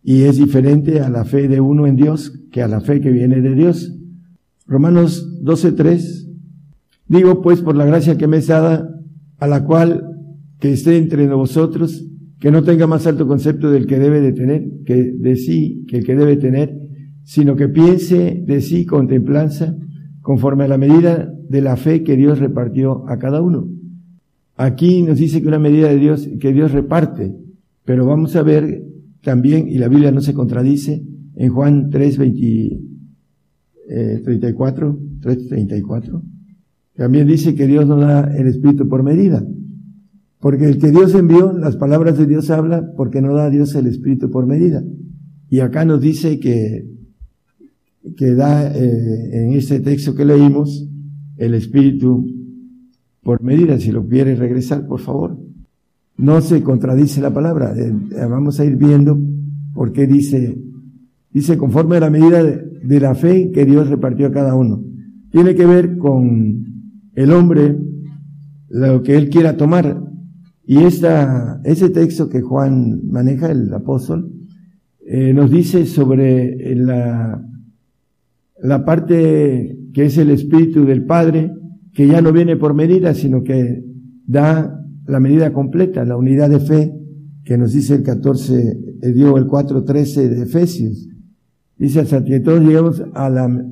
y 0.02 0.22
es 0.22 0.38
diferente 0.38 1.00
a 1.00 1.10
la 1.10 1.24
fe 1.24 1.48
de 1.48 1.60
uno 1.60 1.86
en 1.86 1.96
Dios 1.96 2.32
que 2.50 2.62
a 2.62 2.68
la 2.68 2.80
fe 2.80 3.00
que 3.00 3.10
viene 3.10 3.40
de 3.40 3.54
Dios. 3.54 3.94
Romanos 4.66 5.42
12.3. 5.42 6.26
Digo 7.06 7.42
pues 7.42 7.60
por 7.60 7.76
la 7.76 7.84
gracia 7.84 8.16
que 8.16 8.26
me 8.26 8.38
es 8.38 8.46
dada, 8.46 8.88
a 9.38 9.46
la 9.46 9.64
cual 9.64 10.04
que 10.58 10.72
esté 10.72 10.96
entre 10.96 11.26
vosotros, 11.28 12.04
que 12.38 12.50
no 12.50 12.62
tenga 12.62 12.86
más 12.86 13.06
alto 13.06 13.26
concepto 13.26 13.70
del 13.70 13.86
que 13.86 13.98
debe 13.98 14.20
de 14.20 14.32
tener, 14.32 14.68
que 14.84 15.12
de 15.12 15.36
sí, 15.36 15.84
que 15.88 15.98
el 15.98 16.04
que 16.04 16.14
debe 16.14 16.36
tener, 16.36 16.78
sino 17.24 17.56
que 17.56 17.68
piense 17.68 18.42
de 18.46 18.60
sí 18.60 18.86
con 18.86 19.08
templanza, 19.08 19.76
conforme 20.20 20.64
a 20.64 20.68
la 20.68 20.78
medida 20.78 21.32
de 21.48 21.60
la 21.62 21.76
fe 21.76 22.02
que 22.02 22.16
Dios 22.16 22.38
repartió 22.38 23.08
a 23.08 23.18
cada 23.18 23.42
uno. 23.42 23.68
Aquí 24.56 25.02
nos 25.02 25.18
dice 25.18 25.40
que 25.40 25.48
una 25.48 25.58
medida 25.58 25.88
de 25.88 25.98
Dios, 25.98 26.28
que 26.40 26.52
Dios 26.52 26.72
reparte, 26.72 27.34
pero 27.84 28.06
vamos 28.06 28.36
a 28.36 28.42
ver 28.42 28.84
también, 29.22 29.68
y 29.68 29.78
la 29.78 29.88
Biblia 29.88 30.12
no 30.12 30.20
se 30.20 30.34
contradice, 30.34 31.02
en 31.36 31.50
Juan 31.50 31.90
3, 31.90 32.16
34, 34.24 34.98
334, 35.20 36.22
también 36.94 37.26
dice 37.26 37.54
que 37.54 37.66
Dios 37.66 37.86
no 37.86 37.96
da 37.96 38.30
el 38.36 38.48
Espíritu 38.48 38.88
por 38.88 39.02
medida. 39.02 39.46
Porque 40.40 40.66
el 40.66 40.78
que 40.78 40.90
Dios 40.90 41.14
envió, 41.14 41.52
las 41.52 41.76
palabras 41.76 42.16
de 42.16 42.26
Dios 42.26 42.50
habla 42.50 42.92
porque 42.96 43.20
no 43.20 43.34
da 43.34 43.46
a 43.46 43.50
Dios 43.50 43.74
el 43.74 43.86
Espíritu 43.86 44.30
por 44.30 44.46
medida. 44.46 44.82
Y 45.50 45.60
acá 45.60 45.84
nos 45.84 46.00
dice 46.00 46.38
que, 46.38 46.88
que 48.16 48.34
da 48.34 48.72
eh, 48.72 49.42
en 49.42 49.52
este 49.52 49.80
texto 49.80 50.14
que 50.14 50.24
leímos 50.24 50.88
el 51.36 51.54
Espíritu 51.54 52.26
por 53.22 53.42
medida. 53.42 53.78
Si 53.80 53.90
lo 53.90 54.06
quiere 54.06 54.36
regresar, 54.36 54.86
por 54.86 55.00
favor. 55.00 55.38
No 56.16 56.40
se 56.40 56.62
contradice 56.62 57.20
la 57.20 57.32
palabra. 57.34 57.74
Eh, 57.76 57.92
vamos 58.28 58.60
a 58.60 58.64
ir 58.64 58.76
viendo 58.76 59.18
por 59.74 59.92
qué 59.92 60.06
dice, 60.06 60.60
dice 61.32 61.58
conforme 61.58 61.96
a 61.96 62.00
la 62.00 62.10
medida 62.10 62.42
de 62.42 63.00
la 63.00 63.14
fe 63.14 63.50
que 63.52 63.64
Dios 63.64 63.88
repartió 63.88 64.28
a 64.28 64.32
cada 64.32 64.54
uno. 64.54 64.84
Tiene 65.30 65.54
que 65.54 65.66
ver 65.66 65.98
con 65.98 66.64
el 67.14 67.32
hombre, 67.32 67.76
lo 68.68 69.02
que 69.02 69.16
él 69.16 69.28
quiera 69.28 69.56
tomar. 69.56 70.07
Y 70.70 70.84
esta, 70.84 71.62
ese 71.64 71.88
texto 71.88 72.28
que 72.28 72.42
Juan 72.42 73.08
maneja, 73.08 73.50
el 73.50 73.72
apóstol, 73.72 74.30
eh, 75.00 75.32
nos 75.32 75.50
dice 75.50 75.86
sobre 75.86 76.74
la, 76.76 77.42
la 78.62 78.84
parte 78.84 79.78
que 79.94 80.04
es 80.04 80.18
el 80.18 80.28
espíritu 80.28 80.84
del 80.84 81.06
Padre, 81.06 81.50
que 81.94 82.06
ya 82.06 82.20
no 82.20 82.34
viene 82.34 82.58
por 82.58 82.74
medida, 82.74 83.14
sino 83.14 83.42
que 83.42 83.82
da 84.26 84.84
la 85.06 85.20
medida 85.20 85.54
completa, 85.54 86.04
la 86.04 86.18
unidad 86.18 86.50
de 86.50 86.60
fe, 86.60 86.94
que 87.44 87.56
nos 87.56 87.72
dice 87.72 87.94
el 87.94 88.02
14, 88.02 88.98
eh, 89.00 89.12
dio 89.14 89.38
el 89.38 89.46
4.13 89.46 90.28
de 90.28 90.42
Efesios. 90.42 91.08
Dice 91.78 92.00
hasta 92.00 92.22
que 92.22 92.40
todos 92.40 92.60
llegamos 92.60 93.02
a 93.14 93.30
la 93.30 93.64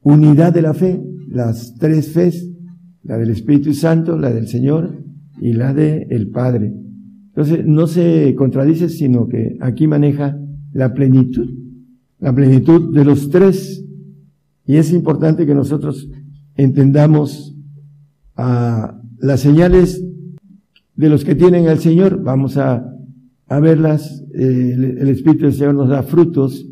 unidad 0.00 0.54
de 0.54 0.62
la 0.62 0.72
fe, 0.72 1.04
las 1.28 1.74
tres 1.74 2.10
fes, 2.10 2.48
la 3.02 3.18
del 3.18 3.28
Espíritu 3.28 3.74
Santo, 3.74 4.16
la 4.16 4.32
del 4.32 4.48
Señor 4.48 5.04
y 5.40 5.52
la 5.52 5.74
del 5.74 6.06
el 6.10 6.30
Padre. 6.30 6.72
Entonces 7.28 7.66
no 7.66 7.86
se 7.86 8.34
contradice, 8.36 8.88
sino 8.88 9.26
que 9.28 9.56
aquí 9.60 9.86
maneja 9.86 10.38
la 10.72 10.94
plenitud, 10.94 11.48
la 12.20 12.34
plenitud 12.34 12.94
de 12.94 13.04
los 13.04 13.30
tres. 13.30 13.84
Y 14.66 14.76
es 14.76 14.92
importante 14.92 15.44
que 15.46 15.54
nosotros 15.54 16.08
entendamos 16.56 17.56
a 18.36 19.00
las 19.18 19.40
señales 19.40 20.04
de 20.96 21.08
los 21.08 21.24
que 21.24 21.34
tienen 21.34 21.66
al 21.66 21.80
Señor. 21.80 22.22
Vamos 22.22 22.56
a, 22.56 22.84
a 23.48 23.60
verlas. 23.60 24.24
el 24.32 25.08
Espíritu 25.08 25.44
del 25.44 25.54
Señor 25.54 25.74
nos 25.74 25.88
da 25.88 26.02
frutos 26.02 26.66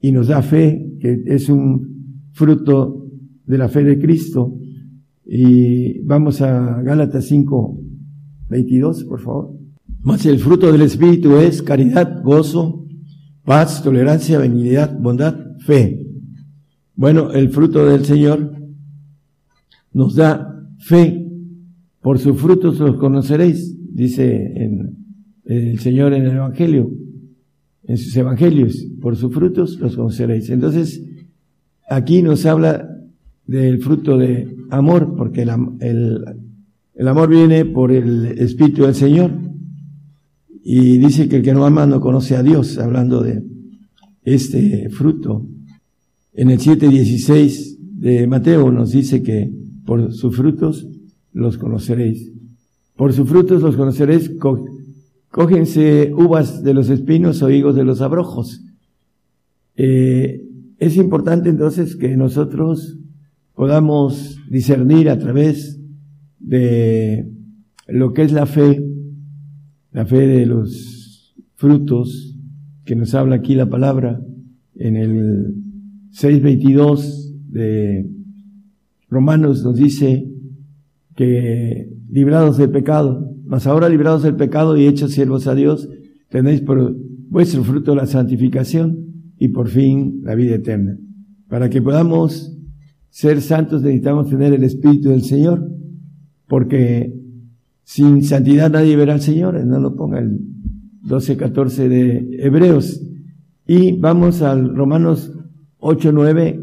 y 0.00 0.12
nos 0.12 0.28
da 0.28 0.40
fe, 0.42 0.96
que 0.98 1.22
es 1.26 1.48
un 1.48 2.30
fruto 2.32 3.06
de 3.46 3.58
la 3.58 3.68
fe 3.68 3.84
de 3.84 3.98
Cristo. 3.98 4.56
Y 5.26 6.00
vamos 6.00 6.40
a 6.40 6.82
Gálatas 6.82 7.26
5, 7.26 7.80
22, 8.50 9.04
por 9.04 9.20
favor. 9.20 9.52
Más 10.02 10.26
el 10.26 10.38
fruto 10.38 10.70
del 10.70 10.82
Espíritu 10.82 11.36
es 11.36 11.62
caridad, 11.62 12.22
gozo, 12.22 12.86
paz, 13.44 13.82
tolerancia, 13.82 14.38
benignidad, 14.38 14.98
bondad, 14.98 15.34
fe. 15.60 16.06
Bueno, 16.94 17.32
el 17.32 17.48
fruto 17.50 17.86
del 17.86 18.04
Señor 18.04 18.52
nos 19.92 20.14
da 20.16 20.66
fe. 20.78 21.26
Por 22.02 22.18
sus 22.18 22.38
frutos 22.40 22.78
los 22.78 22.96
conoceréis, 22.96 23.76
dice 23.94 24.52
el 25.44 25.78
Señor 25.78 26.12
en 26.12 26.24
el 26.24 26.36
Evangelio 26.36 26.90
en 27.90 27.98
sus 27.98 28.16
evangelios, 28.16 28.86
por 29.00 29.16
sus 29.16 29.34
frutos 29.34 29.80
los 29.80 29.96
conoceréis. 29.96 30.48
Entonces, 30.50 31.04
aquí 31.88 32.22
nos 32.22 32.46
habla 32.46 32.88
del 33.46 33.80
fruto 33.80 34.16
de 34.16 34.56
amor, 34.70 35.16
porque 35.16 35.42
el, 35.42 35.50
el 37.00 37.08
amor 37.08 37.30
viene 37.30 37.64
por 37.64 37.92
el 37.92 38.26
Espíritu 38.26 38.82
del 38.82 38.94
Señor. 38.94 39.30
Y 40.62 40.98
dice 40.98 41.30
que 41.30 41.36
el 41.36 41.42
que 41.42 41.54
no 41.54 41.64
ama 41.64 41.86
no 41.86 41.98
conoce 41.98 42.36
a 42.36 42.42
Dios, 42.42 42.76
hablando 42.76 43.22
de 43.22 43.42
este 44.22 44.90
fruto. 44.90 45.46
En 46.34 46.50
el 46.50 46.58
7.16 46.58 47.78
de 47.78 48.26
Mateo 48.26 48.70
nos 48.70 48.92
dice 48.92 49.22
que 49.22 49.50
por 49.86 50.12
sus 50.12 50.36
frutos 50.36 50.88
los 51.32 51.56
conoceréis. 51.56 52.32
Por 52.96 53.14
sus 53.14 53.26
frutos 53.26 53.62
los 53.62 53.76
conoceréis. 53.76 54.32
Cógense 55.30 56.12
uvas 56.14 56.62
de 56.62 56.74
los 56.74 56.90
espinos 56.90 57.40
o 57.40 57.48
higos 57.48 57.76
de 57.76 57.84
los 57.84 58.02
abrojos. 58.02 58.62
Eh, 59.74 60.44
es 60.78 60.96
importante 60.96 61.48
entonces 61.48 61.96
que 61.96 62.14
nosotros 62.18 62.98
podamos 63.54 64.36
discernir 64.50 65.08
a 65.08 65.18
través 65.18 65.79
de 66.40 67.30
lo 67.86 68.12
que 68.12 68.22
es 68.22 68.32
la 68.32 68.46
fe, 68.46 68.82
la 69.92 70.04
fe 70.04 70.26
de 70.26 70.46
los 70.46 71.34
frutos 71.54 72.36
que 72.84 72.96
nos 72.96 73.14
habla 73.14 73.36
aquí 73.36 73.54
la 73.54 73.68
palabra 73.68 74.20
en 74.74 74.96
el 74.96 75.54
6.22 76.12 77.36
de 77.48 78.10
Romanos 79.08 79.62
nos 79.62 79.76
dice 79.76 80.26
que 81.14 81.92
librados 82.08 82.56
del 82.56 82.70
pecado, 82.70 83.32
mas 83.44 83.66
ahora 83.66 83.88
librados 83.88 84.22
del 84.22 84.36
pecado 84.36 84.76
y 84.76 84.86
hechos 84.86 85.12
siervos 85.12 85.46
a 85.46 85.54
Dios, 85.54 85.88
tenéis 86.30 86.62
por 86.62 86.96
vuestro 87.28 87.62
fruto 87.62 87.94
la 87.94 88.06
santificación 88.06 89.32
y 89.38 89.48
por 89.48 89.68
fin 89.68 90.20
la 90.24 90.34
vida 90.34 90.56
eterna. 90.56 90.96
Para 91.48 91.68
que 91.68 91.82
podamos 91.82 92.56
ser 93.10 93.40
santos 93.42 93.82
necesitamos 93.82 94.30
tener 94.30 94.52
el 94.52 94.64
Espíritu 94.64 95.10
del 95.10 95.22
Señor, 95.22 95.68
porque 96.50 97.14
sin 97.84 98.24
santidad 98.24 98.72
nadie 98.72 98.96
verá 98.96 99.14
al 99.14 99.20
Señor, 99.20 99.64
no 99.64 99.78
lo 99.78 99.94
ponga 99.94 100.18
el 100.18 100.40
12, 101.02 101.36
14 101.36 101.88
de 101.88 102.38
Hebreos. 102.40 103.00
Y 103.68 103.92
vamos 103.92 104.42
al 104.42 104.74
Romanos 104.74 105.32
8, 105.78 106.10
9, 106.12 106.60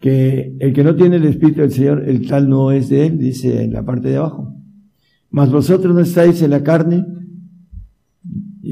que 0.00 0.56
el 0.58 0.72
que 0.72 0.82
no 0.82 0.96
tiene 0.96 1.16
el 1.16 1.26
Espíritu 1.26 1.60
del 1.60 1.70
Señor, 1.70 2.02
el 2.04 2.26
tal 2.26 2.48
no 2.48 2.72
es 2.72 2.88
de 2.88 3.06
él, 3.06 3.18
dice 3.18 3.62
en 3.62 3.72
la 3.72 3.84
parte 3.84 4.08
de 4.08 4.16
abajo. 4.16 4.52
Mas 5.30 5.52
vosotros 5.52 5.94
no 5.94 6.00
estáis 6.00 6.42
en 6.42 6.50
la 6.50 6.64
carne, 6.64 7.06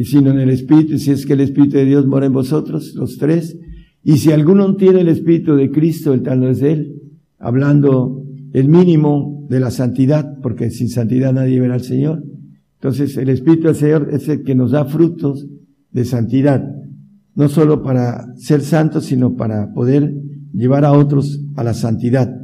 sino 0.02 0.32
en 0.32 0.40
el 0.40 0.50
Espíritu, 0.50 0.98
si 0.98 1.12
es 1.12 1.24
que 1.24 1.34
el 1.34 1.42
Espíritu 1.42 1.76
de 1.76 1.84
Dios 1.84 2.06
mora 2.06 2.26
en 2.26 2.32
vosotros, 2.32 2.92
los 2.96 3.18
tres. 3.18 3.56
Y 4.02 4.16
si 4.16 4.32
alguno 4.32 4.74
tiene 4.74 5.02
el 5.02 5.08
Espíritu 5.08 5.54
de 5.54 5.70
Cristo, 5.70 6.12
el 6.12 6.22
tal 6.22 6.40
no 6.40 6.48
es 6.48 6.58
de 6.58 6.72
él, 6.72 7.02
hablando 7.38 8.26
el 8.52 8.68
mínimo 8.68 9.46
de 9.48 9.60
la 9.60 9.70
santidad, 9.70 10.38
porque 10.42 10.70
sin 10.70 10.88
santidad 10.88 11.32
nadie 11.32 11.60
verá 11.60 11.74
al 11.74 11.82
Señor. 11.82 12.22
Entonces 12.74 13.16
el 13.16 13.28
Espíritu 13.28 13.66
del 13.66 13.76
Señor 13.76 14.08
es 14.12 14.28
el 14.28 14.42
que 14.42 14.54
nos 14.54 14.70
da 14.70 14.84
frutos 14.84 15.46
de 15.92 16.04
santidad, 16.04 16.64
no 17.34 17.48
solo 17.48 17.82
para 17.82 18.34
ser 18.36 18.62
santos, 18.62 19.04
sino 19.04 19.36
para 19.36 19.72
poder 19.72 20.14
llevar 20.52 20.84
a 20.84 20.92
otros 20.92 21.40
a 21.56 21.64
la 21.64 21.74
santidad. 21.74 22.34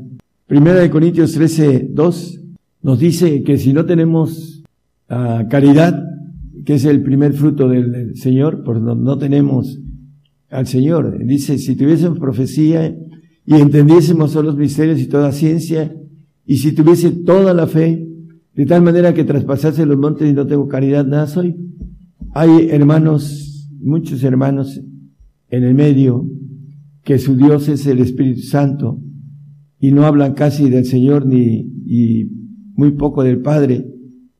Primera 0.46 0.80
de 0.80 0.90
Corintios 0.90 1.32
13, 1.32 1.90
2 1.92 2.40
nos 2.82 3.00
dice 3.00 3.42
que 3.42 3.58
si 3.58 3.72
no 3.72 3.84
tenemos 3.84 4.62
uh, 5.10 5.48
caridad, 5.48 6.04
que 6.64 6.74
es 6.74 6.84
el 6.84 7.02
primer 7.02 7.32
fruto 7.32 7.68
del, 7.68 8.16
Señor, 8.16 8.62
pues 8.64 8.80
no, 8.80 8.94
no, 8.94 9.18
tenemos 9.18 9.80
al 10.50 10.66
Señor. 10.66 11.18
Dice, 11.24 11.58
si 11.58 11.76
tuviésemos 11.76 12.18
profecía 12.18 12.94
y 13.46 13.54
entendiésemos 13.54 14.32
todos 14.32 14.44
los 14.44 14.56
misterios 14.56 15.00
y 15.00 15.06
toda 15.06 15.32
ciencia, 15.32 15.96
y 16.44 16.56
si 16.58 16.72
tuviese 16.72 17.10
toda 17.10 17.54
la 17.54 17.66
fe, 17.66 18.06
de 18.54 18.66
tal 18.66 18.82
manera 18.82 19.14
que 19.14 19.24
traspasase 19.24 19.86
los 19.86 19.98
montes 19.98 20.28
y 20.28 20.32
no 20.32 20.46
tengo 20.46 20.66
caridad, 20.66 21.06
nada 21.06 21.26
soy. 21.26 21.54
Hay 22.34 22.68
hermanos, 22.70 23.70
muchos 23.80 24.24
hermanos 24.24 24.80
en 25.48 25.64
el 25.64 25.74
medio 25.74 26.28
que 27.04 27.18
su 27.18 27.36
Dios 27.36 27.68
es 27.68 27.86
el 27.86 28.00
Espíritu 28.00 28.40
Santo 28.42 29.00
y 29.78 29.92
no 29.92 30.06
hablan 30.06 30.34
casi 30.34 30.68
del 30.68 30.86
Señor 30.86 31.26
ni 31.26 31.70
y 31.86 32.30
muy 32.74 32.92
poco 32.92 33.22
del 33.22 33.40
Padre 33.40 33.86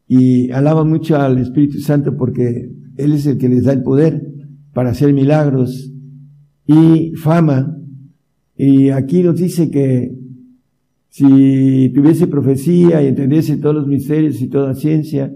y 0.09 0.51
alaban 0.51 0.89
mucho 0.89 1.17
al 1.17 1.39
Espíritu 1.39 1.79
Santo 1.79 2.17
porque 2.17 2.73
Él 2.97 3.13
es 3.13 3.27
el 3.27 3.39
que 3.39 3.49
les 3.49 3.65
da 3.65 3.73
el 3.73 3.83
poder 3.83 4.27
para 4.73 4.91
hacer 4.91 5.13
milagros 5.13 5.93
y 6.67 7.13
fama. 7.17 7.76
Y 8.57 8.91
aquí 8.91 9.23
nos 9.23 9.37
dice 9.37 9.71
que 9.71 10.17
si 11.09 11.91
tuviese 11.95 12.27
profecía 12.27 13.03
y 13.03 13.07
entendiese 13.07 13.57
todos 13.57 13.75
los 13.75 13.87
misterios 13.87 14.41
y 14.41 14.49
toda 14.49 14.75
ciencia, 14.75 15.35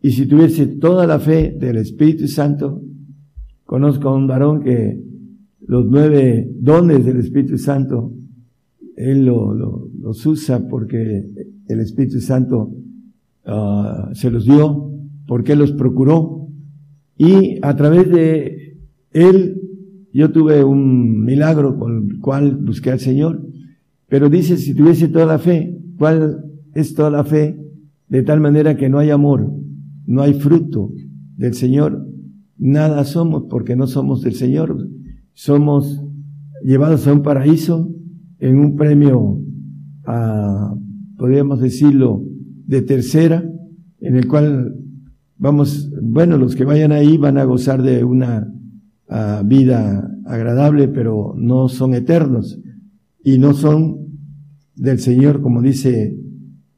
y 0.00 0.10
si 0.10 0.26
tuviese 0.26 0.66
toda 0.66 1.06
la 1.06 1.20
fe 1.20 1.56
del 1.58 1.76
Espíritu 1.76 2.26
Santo, 2.26 2.82
conozco 3.64 4.08
a 4.08 4.16
un 4.16 4.26
varón 4.26 4.62
que 4.62 5.00
los 5.66 5.86
nueve 5.86 6.50
dones 6.58 7.04
del 7.04 7.18
Espíritu 7.18 7.56
Santo, 7.56 8.12
él 8.96 9.24
lo, 9.24 9.54
los 9.54 10.26
usa 10.26 10.68
porque 10.68 11.24
el 11.68 11.80
Espíritu 11.80 12.20
Santo 12.20 12.72
uh, 13.46 14.14
se 14.14 14.30
los 14.30 14.44
dio, 14.44 14.90
porque 15.26 15.56
los 15.56 15.72
procuró. 15.72 16.48
Y 17.16 17.58
a 17.62 17.76
través 17.76 18.10
de 18.10 18.76
él, 19.12 19.61
yo 20.12 20.30
tuve 20.30 20.62
un 20.64 21.24
milagro 21.24 21.78
con 21.78 22.10
el 22.10 22.18
cual 22.18 22.56
busqué 22.56 22.90
al 22.90 23.00
Señor. 23.00 23.46
Pero 24.08 24.28
dice, 24.28 24.56
si 24.56 24.74
tuviese 24.74 25.08
toda 25.08 25.26
la 25.26 25.38
fe, 25.38 25.78
¿cuál 25.98 26.44
es 26.74 26.94
toda 26.94 27.10
la 27.10 27.24
fe? 27.24 27.58
De 28.08 28.22
tal 28.22 28.40
manera 28.40 28.76
que 28.76 28.88
no 28.88 28.98
hay 28.98 29.10
amor, 29.10 29.50
no 30.06 30.22
hay 30.22 30.34
fruto 30.34 30.92
del 31.36 31.54
Señor, 31.54 32.06
nada 32.58 33.04
somos 33.04 33.44
porque 33.48 33.74
no 33.74 33.86
somos 33.86 34.20
del 34.22 34.34
Señor 34.34 34.76
somos 35.34 36.02
llevados 36.62 37.06
a 37.06 37.12
un 37.12 37.22
paraíso 37.22 37.90
en 38.38 38.58
un 38.58 38.76
premio, 38.76 39.40
a, 40.04 40.74
podríamos 41.16 41.60
decirlo, 41.60 42.22
de 42.66 42.82
tercera, 42.82 43.44
en 44.00 44.16
el 44.16 44.26
cual 44.26 44.74
vamos, 45.36 45.90
bueno, 46.02 46.38
los 46.38 46.54
que 46.54 46.64
vayan 46.64 46.92
ahí 46.92 47.16
van 47.16 47.38
a 47.38 47.44
gozar 47.44 47.82
de 47.82 48.04
una 48.04 48.52
vida 49.44 50.10
agradable, 50.24 50.88
pero 50.88 51.34
no 51.36 51.68
son 51.68 51.94
eternos 51.94 52.58
y 53.22 53.38
no 53.38 53.52
son 53.52 53.98
del 54.74 54.98
Señor, 55.00 55.42
como 55.42 55.60
dice 55.60 56.16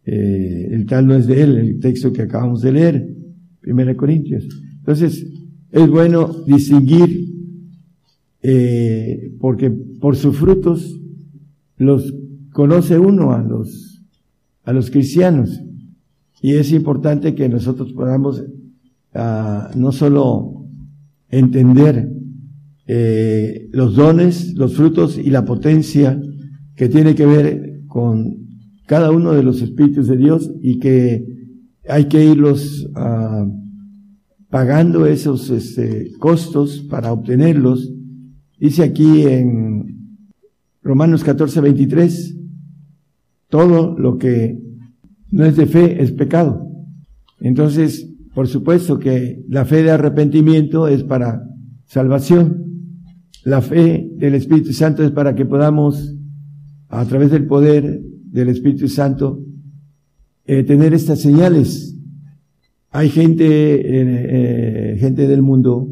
eh, 0.05 0.69
el 0.71 0.87
tal 0.87 1.07
no 1.07 1.15
es 1.15 1.27
de 1.27 1.43
él, 1.43 1.57
el 1.57 1.81
texto 1.81 2.13
que 2.13 2.23
acabamos 2.23 2.61
de 2.61 2.73
leer, 2.73 3.17
Primera 3.61 3.97
Corintios. 3.97 4.47
Entonces, 4.79 5.27
es 5.71 5.89
bueno 5.89 6.45
distinguir 6.47 7.33
eh, 8.43 9.35
porque 9.41 9.71
por 9.71 10.17
sus 10.17 10.37
frutos 10.37 11.01
los 11.79 12.15
conoce 12.53 12.99
uno 12.99 13.33
a 13.33 13.43
los, 13.43 14.03
a 14.65 14.73
los 14.73 14.91
cristianos. 14.91 15.63
Y 16.43 16.53
es 16.53 16.73
importante 16.73 17.35
que 17.35 17.49
nosotros 17.49 17.93
podamos 17.95 18.45
ah, 19.15 19.71
no 19.75 19.93
solo 19.93 20.67
entender 21.31 22.14
eh, 22.87 23.69
los 23.73 23.95
dones, 23.97 24.55
los 24.55 24.75
frutos 24.75 25.19
y 25.19 25.31
la 25.31 25.45
potencia 25.45 26.21
que 26.77 26.89
tiene 26.89 27.15
que 27.15 27.27
ver 27.27 27.81
con 27.87 28.37
cada 28.87 29.11
uno 29.11 29.33
de 29.33 29.43
los 29.43 29.63
espíritus 29.63 30.09
de 30.09 30.17
Dios 30.17 30.51
y 30.61 30.79
que 30.79 31.25
hay 31.89 32.07
que 32.07 32.25
irlos 32.25 32.89
ah, 32.95 33.47
pagando 34.51 35.07
esos 35.07 35.51
este, 35.51 36.11
costos 36.19 36.87
para 36.91 37.13
obtenerlos 37.13 37.95
Dice 38.65 38.83
aquí 38.83 39.27
en 39.27 40.19
Romanos 40.83 41.23
14, 41.23 41.61
23, 41.61 42.35
todo 43.51 43.95
lo 43.99 44.17
que 44.17 44.59
no 45.31 45.45
es 45.45 45.57
de 45.57 45.67
fe 45.67 46.03
es 46.03 46.13
pecado. 46.13 46.67
Entonces, 47.41 48.11
por 48.35 48.49
supuesto 48.49 48.99
que 48.99 49.45
la 49.51 49.67
fe 49.67 49.83
de 49.83 49.91
arrepentimiento 49.91 50.89
es 50.89 51.03
para 51.03 51.43
salvación. 51.85 52.64
La 53.45 53.61
fe 53.61 54.09
del 54.17 54.35
Espíritu 54.35 54.73
Santo 54.73 55.05
es 55.05 55.11
para 55.11 55.35
que 55.35 55.45
podamos, 55.45 56.17
a 56.89 57.05
través 57.05 57.31
del 57.31 57.47
poder 57.47 58.01
del 58.03 58.49
Espíritu 58.49 58.89
Santo, 58.89 59.41
eh, 60.47 60.65
tener 60.65 60.93
estas 60.95 61.21
señales. 61.21 61.97
Hay 62.91 63.09
gente, 63.09 63.45
eh, 63.47 64.97
gente 64.99 65.27
del 65.29 65.43
mundo 65.43 65.89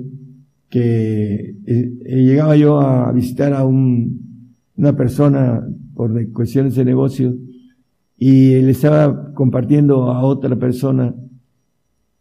que 0.69 1.57
eh, 1.67 1.93
llegaba 2.07 2.57
yo 2.57 2.81
a 2.81 3.13
visitar 3.13 3.53
a 3.53 3.65
un, 3.65 4.49
una 4.77 4.97
persona 4.97 5.67
por 5.95 6.33
cuestiones 6.33 6.75
de 6.75 6.85
negocio 6.85 7.37
y 8.17 8.61
le 8.61 8.71
estaba 8.71 9.33
compartiendo 9.35 10.11
a 10.11 10.23
otra 10.23 10.57
persona 10.57 11.15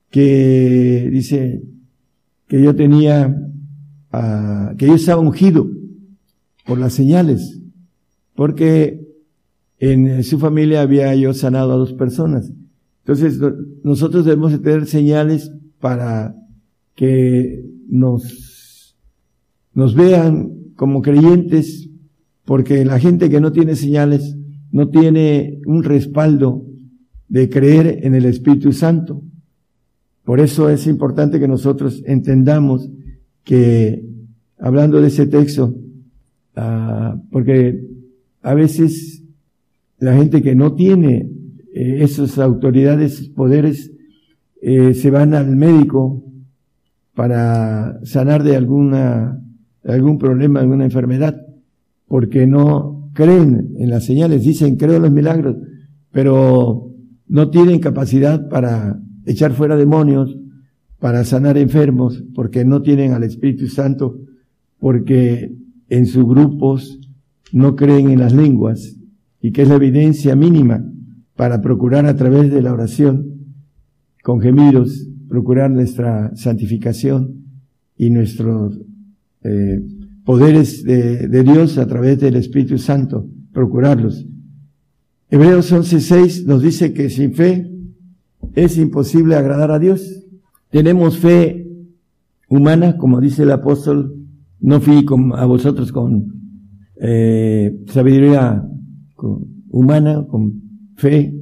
que 0.09 1.09
dice 1.11 1.63
que 2.47 2.61
yo 2.61 2.75
tenía, 2.75 3.33
que 4.77 4.87
yo 4.87 4.95
estaba 4.95 5.21
ungido 5.21 5.69
por 6.65 6.77
las 6.77 6.93
señales, 6.93 7.59
porque 8.35 9.07
en 9.79 10.23
su 10.23 10.37
familia 10.37 10.81
había 10.81 11.15
yo 11.15 11.33
sanado 11.33 11.73
a 11.73 11.77
dos 11.77 11.93
personas. 11.93 12.51
Entonces, 13.03 13.39
nosotros 13.83 14.25
debemos 14.25 14.61
tener 14.61 14.85
señales 14.85 15.51
para 15.79 16.35
que 16.95 17.65
nos, 17.89 18.95
nos 19.73 19.95
vean 19.95 20.51
como 20.75 21.01
creyentes, 21.01 21.89
porque 22.45 22.85
la 22.85 22.99
gente 22.99 23.29
que 23.29 23.41
no 23.41 23.51
tiene 23.51 23.75
señales 23.75 24.37
no 24.71 24.89
tiene 24.89 25.59
un 25.65 25.83
respaldo 25.83 26.65
de 27.27 27.49
creer 27.49 27.99
en 28.03 28.13
el 28.13 28.25
Espíritu 28.25 28.71
Santo. 28.71 29.21
Por 30.23 30.39
eso 30.39 30.69
es 30.69 30.85
importante 30.85 31.39
que 31.39 31.47
nosotros 31.47 32.03
entendamos 32.05 32.89
que, 33.43 34.03
hablando 34.59 35.01
de 35.01 35.07
ese 35.07 35.27
texto, 35.27 35.75
ah, 36.55 37.19
porque 37.31 37.81
a 38.41 38.53
veces 38.53 39.23
la 39.99 40.15
gente 40.15 40.41
que 40.41 40.55
no 40.55 40.73
tiene 40.73 41.29
eh, 41.73 41.99
esas 42.01 42.37
autoridades, 42.39 43.29
poderes, 43.29 43.91
eh, 44.61 44.93
se 44.93 45.09
van 45.09 45.33
al 45.33 45.55
médico 45.55 46.23
para 47.13 47.99
sanar 48.03 48.43
de 48.43 48.55
alguna, 48.55 49.41
algún 49.83 50.17
problema, 50.17 50.59
alguna 50.59 50.85
enfermedad, 50.85 51.41
porque 52.07 52.47
no 52.47 53.11
creen 53.13 53.75
en 53.77 53.89
las 53.89 54.05
señales, 54.05 54.43
dicen 54.43 54.75
creo 54.75 54.95
en 54.95 55.01
los 55.03 55.11
milagros, 55.11 55.55
pero 56.11 56.91
no 57.27 57.49
tienen 57.49 57.79
capacidad 57.79 58.49
para 58.49 58.99
echar 59.25 59.53
fuera 59.53 59.75
demonios, 59.75 60.37
para 61.01 61.25
sanar 61.25 61.57
enfermos, 61.57 62.23
porque 62.35 62.63
no 62.63 62.83
tienen 62.83 63.13
al 63.13 63.23
Espíritu 63.23 63.67
Santo, 63.67 64.19
porque 64.79 65.51
en 65.89 66.05
sus 66.05 66.25
grupos 66.25 66.99
no 67.51 67.75
creen 67.75 68.11
en 68.11 68.19
las 68.19 68.33
lenguas, 68.33 68.97
y 69.41 69.51
que 69.51 69.63
es 69.63 69.67
la 69.67 69.75
evidencia 69.75 70.35
mínima 70.35 70.85
para 71.35 71.59
procurar 71.59 72.05
a 72.05 72.15
través 72.15 72.51
de 72.51 72.61
la 72.61 72.71
oración, 72.71 73.25
con 74.21 74.41
gemidos, 74.41 75.07
procurar 75.27 75.71
nuestra 75.71 76.35
santificación 76.35 77.45
y 77.97 78.11
nuestros 78.11 78.79
eh, 79.43 79.81
poderes 80.23 80.83
de, 80.83 81.27
de, 81.27 81.43
Dios 81.43 81.79
a 81.79 81.87
través 81.87 82.19
del 82.19 82.35
Espíritu 82.35 82.77
Santo, 82.77 83.27
procurarlos. 83.51 84.27
Hebreos 85.31 85.73
11.6 85.73 86.45
nos 86.45 86.61
dice 86.61 86.93
que 86.93 87.09
sin 87.09 87.33
fe 87.33 87.71
es 88.53 88.77
imposible 88.77 89.33
agradar 89.33 89.71
a 89.71 89.79
Dios. 89.79 90.20
Tenemos 90.71 91.17
fe 91.17 91.67
humana, 92.47 92.95
como 92.97 93.19
dice 93.19 93.43
el 93.43 93.51
apóstol, 93.51 94.15
no 94.61 94.79
fui 94.79 95.05
a 95.35 95.45
vosotros 95.45 95.91
con 95.91 96.33
eh, 96.95 97.77
sabiduría 97.87 98.65
humana, 99.69 100.25
con 100.29 100.61
fe, 100.95 101.33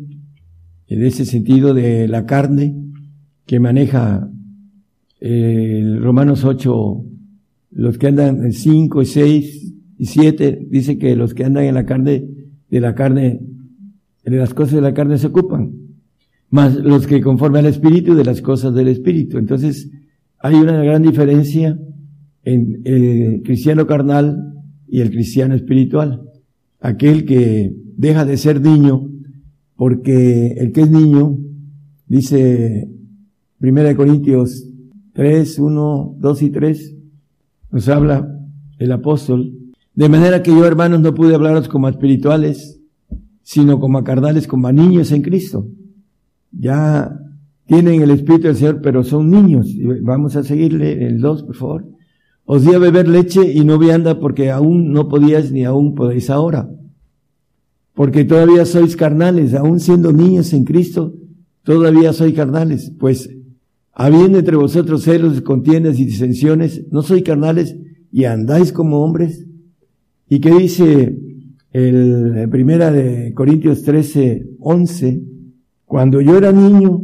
en 0.88 1.04
ese 1.04 1.26
sentido 1.26 1.76
de 1.76 2.08
la 2.08 2.26
carne 2.26 2.76
que 3.46 3.60
maneja 3.60 4.28
eh, 5.22 5.98
Romanos 6.00 6.44
8, 6.44 7.06
los 7.74 8.00
que 8.00 8.08
andan 8.08 8.44
en 8.46 8.54
5 8.54 9.02
y 9.04 9.06
6 9.06 9.74
y 10.00 10.06
7, 10.06 10.68
dice 10.72 10.98
que 10.98 11.16
los 11.16 11.36
que 11.36 11.46
andan 11.46 11.66
en 11.66 11.76
la 11.76 11.86
carne, 11.86 12.26
de 12.68 12.80
la 12.80 12.96
carne, 12.96 13.42
de 14.24 14.38
las 14.38 14.56
cosas 14.56 14.74
de 14.74 14.82
la 14.82 14.96
carne 14.96 15.20
se 15.20 15.28
ocupan 15.28 15.69
más 16.50 16.76
los 16.76 17.06
que 17.06 17.22
conforme 17.22 17.60
al 17.60 17.68
Espíritu 17.68 18.16
de 18.16 18.26
las 18.26 18.42
cosas 18.42 18.74
del 18.74 18.88
Espíritu. 18.88 19.38
Entonces, 19.38 19.90
hay 20.40 20.56
una 20.56 20.84
gran 20.84 21.02
diferencia 21.02 21.80
en 22.44 22.82
el 22.86 23.42
cristiano 23.44 23.86
carnal 23.86 24.54
y 24.88 25.02
el 25.02 25.12
cristiano 25.12 25.54
espiritual. 25.54 26.24
Aquel 26.80 27.26
que 27.26 27.74
deja 27.98 28.26
de 28.26 28.38
ser 28.38 28.62
niño, 28.62 29.10
porque 29.76 30.56
el 30.58 30.72
que 30.72 30.82
es 30.82 30.92
niño, 30.92 31.38
dice 32.08 32.90
Primera 33.60 33.90
de 33.90 33.96
Corintios 33.96 34.68
3, 35.14 35.60
1, 35.60 36.16
2 36.20 36.42
y 36.42 36.50
3, 36.50 36.96
nos 37.72 37.90
habla 37.90 38.36
el 38.80 38.92
apóstol, 38.92 39.54
de 39.94 40.10
manera 40.10 40.42
que 40.42 40.52
yo, 40.52 40.66
hermanos, 40.66 41.02
no 41.02 41.14
pude 41.14 41.36
hablaros 41.36 41.68
como 41.68 41.90
espirituales, 41.90 42.80
sino 43.44 43.80
como 43.80 43.98
a 43.98 44.04
carnales, 44.04 44.48
como 44.48 44.68
a 44.68 44.72
niños 44.72 45.12
en 45.12 45.22
Cristo 45.22 45.68
ya 46.52 47.20
tienen 47.66 48.02
el 48.02 48.12
Espíritu 48.12 48.48
del 48.48 48.56
Señor, 48.56 48.82
pero 48.82 49.04
son 49.04 49.30
niños. 49.30 49.68
Vamos 50.02 50.36
a 50.36 50.44
seguirle 50.44 51.06
el 51.06 51.22
2, 51.22 51.44
por 51.44 51.56
favor. 51.56 51.86
Os 52.46 52.66
di 52.66 52.74
a 52.74 52.80
beber 52.80 53.08
leche 53.08 53.54
y 53.54 53.64
no 53.64 53.78
vianda 53.78 54.20
porque 54.20 54.50
aún 54.50 54.92
no 54.92 55.08
podías 55.08 55.52
ni 55.52 55.66
aún 55.66 55.94
podéis 55.94 56.32
ahora. 56.32 56.68
Porque 57.94 58.26
todavía 58.26 58.66
sois 58.66 58.96
carnales, 58.96 59.54
aún 59.54 59.80
siendo 59.80 60.12
niños 60.12 60.52
en 60.54 60.64
Cristo, 60.64 61.14
todavía 61.62 62.12
sois 62.12 62.34
carnales. 62.34 62.92
Pues 62.98 63.30
habiendo 63.94 64.40
entre 64.40 64.56
vosotros 64.56 65.04
celos, 65.04 65.42
contiendas 65.42 66.00
y 66.00 66.06
disensiones, 66.06 66.88
no 66.92 67.04
sois 67.04 67.22
carnales 67.22 67.78
y 68.12 68.24
andáis 68.24 68.74
como 68.74 69.04
hombres. 69.04 69.46
¿Y 70.28 70.40
qué 70.40 70.52
dice 70.56 71.20
el 71.72 72.48
primera 72.50 72.92
de 72.92 73.32
Corintios 73.36 73.84
13, 73.84 74.56
11? 74.60 75.22
Cuando 75.90 76.22
yo 76.22 76.38
era 76.38 76.52
niño, 76.52 77.02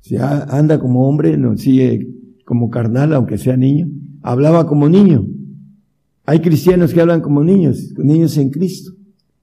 se 0.00 0.18
anda 0.18 0.78
como 0.78 1.08
hombre, 1.08 1.38
no 1.38 1.56
sigue 1.56 2.08
como 2.44 2.68
carnal, 2.68 3.14
aunque 3.14 3.38
sea 3.38 3.56
niño, 3.56 3.88
hablaba 4.20 4.66
como 4.66 4.86
niño. 4.86 5.24
Hay 6.26 6.40
cristianos 6.40 6.92
que 6.92 7.00
hablan 7.00 7.22
como 7.22 7.42
niños, 7.42 7.94
niños 7.96 8.36
en 8.36 8.50
Cristo. 8.50 8.92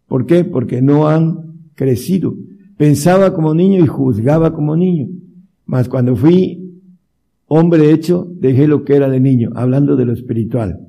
¿Por 0.07 0.27
qué? 0.27 0.43
Porque 0.43 0.83
no 0.83 1.07
han 1.07 1.71
crecido. 1.73 2.35
Pensaba 2.77 3.33
como 3.33 3.55
niño 3.55 3.83
y 3.83 3.87
juzgaba 3.87 4.53
como 4.53 4.77
niño. 4.77 5.07
Mas 5.65 5.89
cuando 5.89 6.15
fui 6.15 6.83
hombre 7.47 7.91
hecho, 7.91 8.31
dejé 8.39 8.67
lo 8.67 8.83
que 8.85 8.97
era 8.97 9.09
de 9.09 9.19
niño, 9.19 9.49
hablando 9.55 9.95
de 9.95 10.05
lo 10.05 10.13
espiritual. 10.13 10.79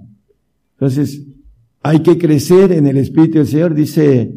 Entonces, 0.75 1.27
hay 1.81 2.01
que 2.01 2.19
crecer 2.19 2.73
en 2.73 2.87
el 2.87 2.99
Espíritu 2.99 3.39
del 3.39 3.47
Señor, 3.47 3.73
dice 3.73 4.35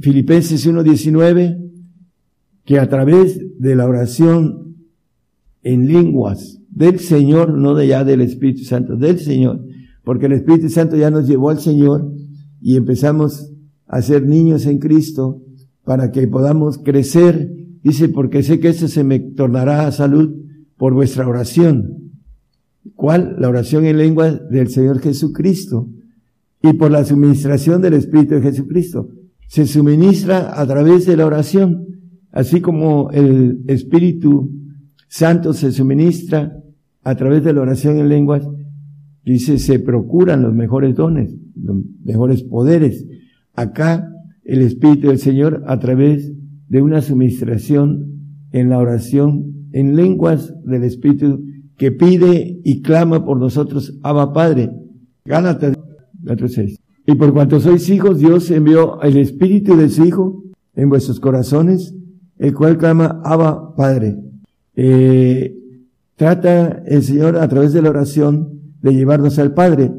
Filipenses 0.00 0.64
1.19, 0.64 1.64
que 2.68 2.78
a 2.78 2.86
través 2.86 3.40
de 3.58 3.74
la 3.74 3.86
oración 3.86 4.76
en 5.62 5.88
lenguas 5.88 6.60
del 6.68 6.98
Señor, 6.98 7.56
no 7.56 7.74
de 7.74 7.86
ya 7.86 8.04
del 8.04 8.20
Espíritu 8.20 8.64
Santo, 8.64 8.94
del 8.94 9.18
Señor, 9.20 9.64
porque 10.04 10.26
el 10.26 10.32
Espíritu 10.32 10.68
Santo 10.68 10.94
ya 10.94 11.10
nos 11.10 11.26
llevó 11.26 11.48
al 11.48 11.60
Señor 11.60 12.12
y 12.60 12.76
empezamos 12.76 13.54
a 13.86 14.02
ser 14.02 14.26
niños 14.26 14.66
en 14.66 14.80
Cristo 14.80 15.40
para 15.82 16.12
que 16.12 16.28
podamos 16.28 16.76
crecer. 16.76 17.50
Dice, 17.82 18.10
porque 18.10 18.42
sé 18.42 18.60
que 18.60 18.68
eso 18.68 18.86
se 18.86 19.02
me 19.02 19.18
tornará 19.18 19.86
a 19.86 19.92
salud 19.92 20.34
por 20.76 20.92
vuestra 20.92 21.26
oración. 21.26 22.10
¿Cuál? 22.94 23.36
La 23.38 23.48
oración 23.48 23.86
en 23.86 23.96
lengua 23.96 24.30
del 24.30 24.68
Señor 24.68 25.00
Jesucristo 25.00 25.88
y 26.62 26.74
por 26.74 26.90
la 26.90 27.06
suministración 27.06 27.80
del 27.80 27.94
Espíritu 27.94 28.34
de 28.34 28.42
Jesucristo. 28.42 29.08
Se 29.46 29.66
suministra 29.66 30.60
a 30.60 30.66
través 30.66 31.06
de 31.06 31.16
la 31.16 31.24
oración 31.24 31.88
así 32.32 32.60
como 32.60 33.10
el 33.10 33.62
Espíritu 33.66 34.50
Santo 35.08 35.52
se 35.52 35.72
suministra 35.72 36.52
a 37.02 37.14
través 37.16 37.42
de 37.44 37.52
la 37.52 37.62
oración 37.62 37.98
en 37.98 38.08
lenguas, 38.08 38.46
dice, 39.24 39.58
se 39.58 39.78
procuran 39.78 40.42
los 40.42 40.54
mejores 40.54 40.94
dones, 40.94 41.34
los 41.54 41.76
mejores 42.04 42.42
poderes. 42.42 43.06
Acá 43.54 44.08
el 44.44 44.62
Espíritu 44.62 45.08
del 45.08 45.18
Señor 45.18 45.62
a 45.66 45.78
través 45.78 46.32
de 46.68 46.82
una 46.82 47.00
suministración 47.02 48.08
en 48.52 48.68
la 48.68 48.78
oración 48.78 49.68
en 49.72 49.96
lenguas 49.96 50.54
del 50.64 50.84
Espíritu 50.84 51.44
que 51.76 51.92
pide 51.92 52.60
y 52.64 52.82
clama 52.82 53.24
por 53.24 53.38
nosotros, 53.38 53.98
Abba 54.02 54.32
Padre. 54.32 54.70
Gálatas 55.24 55.76
4.6. 56.24 56.78
Y 57.06 57.14
por 57.14 57.32
cuanto 57.32 57.60
sois 57.60 57.88
hijos, 57.88 58.18
Dios 58.18 58.50
envió 58.50 59.00
el 59.02 59.16
Espíritu 59.16 59.76
de 59.76 59.88
su 59.88 60.04
Hijo 60.04 60.42
en 60.74 60.88
vuestros 60.88 61.20
corazones, 61.20 61.94
el 62.38 62.54
cual 62.54 62.78
clama 62.78 63.20
Abba 63.24 63.74
Padre. 63.74 64.16
Eh, 64.76 65.56
trata 66.16 66.82
el 66.86 67.02
Señor 67.02 67.36
a 67.36 67.48
través 67.48 67.72
de 67.72 67.82
la 67.82 67.90
oración 67.90 68.60
de 68.80 68.94
llevarnos 68.94 69.38
al 69.38 69.54
Padre 69.54 69.90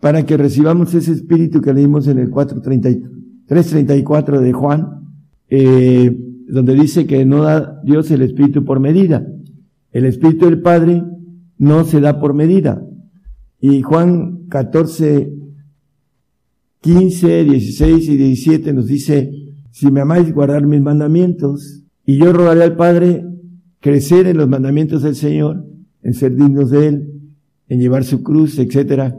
para 0.00 0.24
que 0.24 0.36
recibamos 0.36 0.94
ese 0.94 1.12
espíritu 1.12 1.60
que 1.60 1.74
leímos 1.74 2.08
en 2.08 2.18
el 2.18 2.30
3.34 2.30 4.40
de 4.40 4.52
Juan, 4.52 5.12
eh, 5.48 6.16
donde 6.48 6.74
dice 6.74 7.06
que 7.06 7.24
no 7.24 7.42
da 7.42 7.80
Dios 7.84 8.10
el 8.10 8.22
espíritu 8.22 8.64
por 8.64 8.80
medida. 8.80 9.24
El 9.92 10.06
espíritu 10.06 10.46
del 10.46 10.62
Padre 10.62 11.04
no 11.58 11.84
se 11.84 12.00
da 12.00 12.18
por 12.20 12.34
medida. 12.34 12.84
Y 13.60 13.82
Juan 13.82 14.46
14, 14.48 15.32
15, 16.80 17.44
16 17.44 18.08
y 18.08 18.16
17 18.16 18.72
nos 18.72 18.86
dice, 18.86 19.30
si 19.70 19.90
me 19.90 20.00
amáis, 20.00 20.32
guardar 20.32 20.66
mis 20.66 20.80
mandamientos. 20.80 21.84
Y 22.04 22.18
yo 22.18 22.32
rogaré 22.32 22.62
al 22.62 22.76
Padre 22.76 23.24
crecer 23.80 24.26
en 24.26 24.36
los 24.36 24.48
mandamientos 24.48 25.02
del 25.02 25.14
Señor, 25.14 25.64
en 26.02 26.14
ser 26.14 26.34
dignos 26.34 26.70
de 26.70 26.88
Él, 26.88 27.12
en 27.68 27.80
llevar 27.80 28.04
su 28.04 28.22
cruz, 28.22 28.58
etc. 28.58 29.14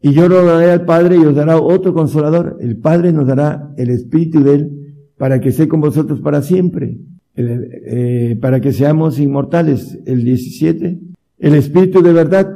Y 0.00 0.12
yo 0.12 0.28
rogaré 0.28 0.70
al 0.70 0.84
Padre 0.84 1.16
y 1.16 1.24
os 1.24 1.34
dará 1.34 1.60
otro 1.60 1.92
consolador. 1.92 2.56
El 2.60 2.76
Padre 2.78 3.12
nos 3.12 3.26
dará 3.26 3.72
el 3.76 3.90
Espíritu 3.90 4.42
de 4.42 4.54
Él 4.54 4.70
para 5.16 5.40
que 5.40 5.50
esté 5.50 5.68
con 5.68 5.80
vosotros 5.80 6.20
para 6.20 6.42
siempre, 6.42 6.98
eh, 7.36 8.38
para 8.40 8.60
que 8.60 8.72
seamos 8.72 9.18
inmortales. 9.18 9.98
El 10.06 10.24
17, 10.24 11.00
el 11.38 11.54
Espíritu 11.54 12.02
de 12.02 12.12
verdad 12.12 12.50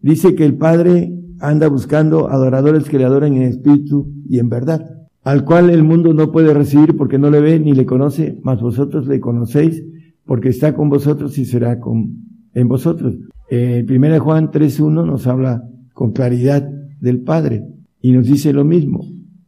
dice 0.00 0.34
que 0.34 0.44
el 0.44 0.56
Padre 0.56 1.14
anda 1.40 1.68
buscando 1.68 2.28
adoradores 2.28 2.84
que 2.84 2.98
le 2.98 3.04
adoren 3.04 3.34
en 3.34 3.42
espíritu 3.42 4.12
y 4.28 4.38
en 4.38 4.48
verdad, 4.48 4.93
al 5.24 5.44
cual 5.44 5.70
el 5.70 5.82
mundo 5.82 6.12
no 6.12 6.30
puede 6.30 6.52
recibir 6.52 6.96
porque 6.96 7.18
no 7.18 7.30
le 7.30 7.40
ve 7.40 7.58
ni 7.58 7.72
le 7.72 7.86
conoce, 7.86 8.38
mas 8.42 8.60
vosotros 8.60 9.08
le 9.08 9.20
conocéis 9.20 9.82
porque 10.26 10.50
está 10.50 10.74
con 10.74 10.90
vosotros 10.90 11.36
y 11.38 11.46
será 11.46 11.80
con, 11.80 12.24
en 12.52 12.68
vosotros. 12.68 13.16
Eh, 13.50 13.84
1 13.88 14.20
Juan 14.20 14.50
3.1 14.50 15.06
nos 15.06 15.26
habla 15.26 15.64
con 15.94 16.12
claridad 16.12 16.68
del 17.00 17.20
Padre 17.20 17.64
y 18.00 18.12
nos 18.12 18.26
dice 18.26 18.52
lo 18.52 18.64
mismo. 18.64 19.00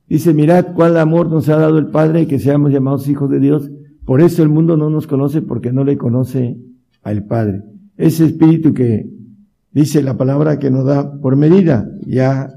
Dice, 0.09 0.33
mirad 0.33 0.75
cuál 0.75 0.97
amor 0.97 1.31
nos 1.31 1.49
ha 1.51 1.59
dado 1.59 1.79
el 1.79 1.89
Padre 1.89 2.27
que 2.27 2.39
seamos 2.39 2.73
llamados 2.73 3.09
hijos 3.09 3.31
de 3.31 3.41
Dios. 3.41 3.71
Por 4.05 4.23
eso 4.23 4.43
el 4.43 4.49
mundo 4.49 4.77
no 4.79 4.89
nos 4.89 5.07
conoce 5.07 5.43
porque 5.43 5.73
no 5.73 5.85
le 5.85 5.99
conoce 5.99 6.57
al 7.03 7.25
Padre. 7.25 7.63
Ese 7.99 8.25
espíritu 8.25 8.73
que 8.73 9.11
dice 9.73 10.03
la 10.03 10.17
palabra 10.17 10.59
que 10.59 10.71
nos 10.71 10.87
da 10.87 11.21
por 11.21 11.37
medida 11.37 11.91
ya 12.07 12.49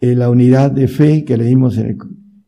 eh, 0.00 0.14
la 0.14 0.30
unidad 0.30 0.70
de 0.70 0.86
fe 0.86 1.24
que 1.24 1.36
leímos 1.36 1.78
en 1.78 1.86
el, 1.86 1.96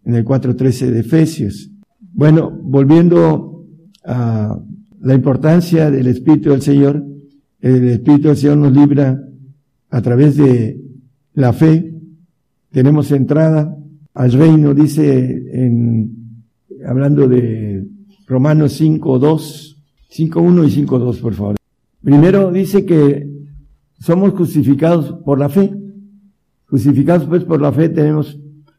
en 0.09 0.14
el 0.14 0.25
4.13 0.25 0.90
de 0.90 1.01
Efesios. 1.01 1.71
Bueno, 2.14 2.51
volviendo 2.51 3.66
a 4.05 4.59
la 5.01 5.14
importancia 5.14 5.90
del 5.90 6.07
Espíritu 6.07 6.49
del 6.49 6.62
Señor, 6.62 7.05
el 7.61 7.88
Espíritu 7.88 8.29
del 8.29 8.37
Señor 8.38 8.57
nos 8.57 8.73
libra 8.73 9.23
a 9.90 10.01
través 10.01 10.38
de 10.38 10.81
la 11.35 11.53
fe. 11.53 11.94
Tenemos 12.71 13.12
entrada 13.12 13.77
al 14.14 14.33
reino, 14.33 14.73
dice 14.73 15.42
en, 15.53 16.42
hablando 16.87 17.29
de 17.29 17.87
Romanos 18.27 18.73
5, 18.73 19.18
2, 19.18 19.83
5, 20.09 20.40
1 20.40 20.64
y 20.64 20.71
5, 20.71 20.99
2, 20.99 21.18
por 21.18 21.35
favor. 21.35 21.57
Primero 22.03 22.51
dice 22.51 22.87
que 22.87 23.31
somos 24.01 24.33
justificados 24.33 25.12
por 25.27 25.38
la 25.38 25.51
fe. 25.51 25.71
Justificados 26.64 27.29
pues 27.29 27.44
por 27.44 27.61
la 27.61 27.73
fe 27.73 27.90
tenemos 27.90 28.38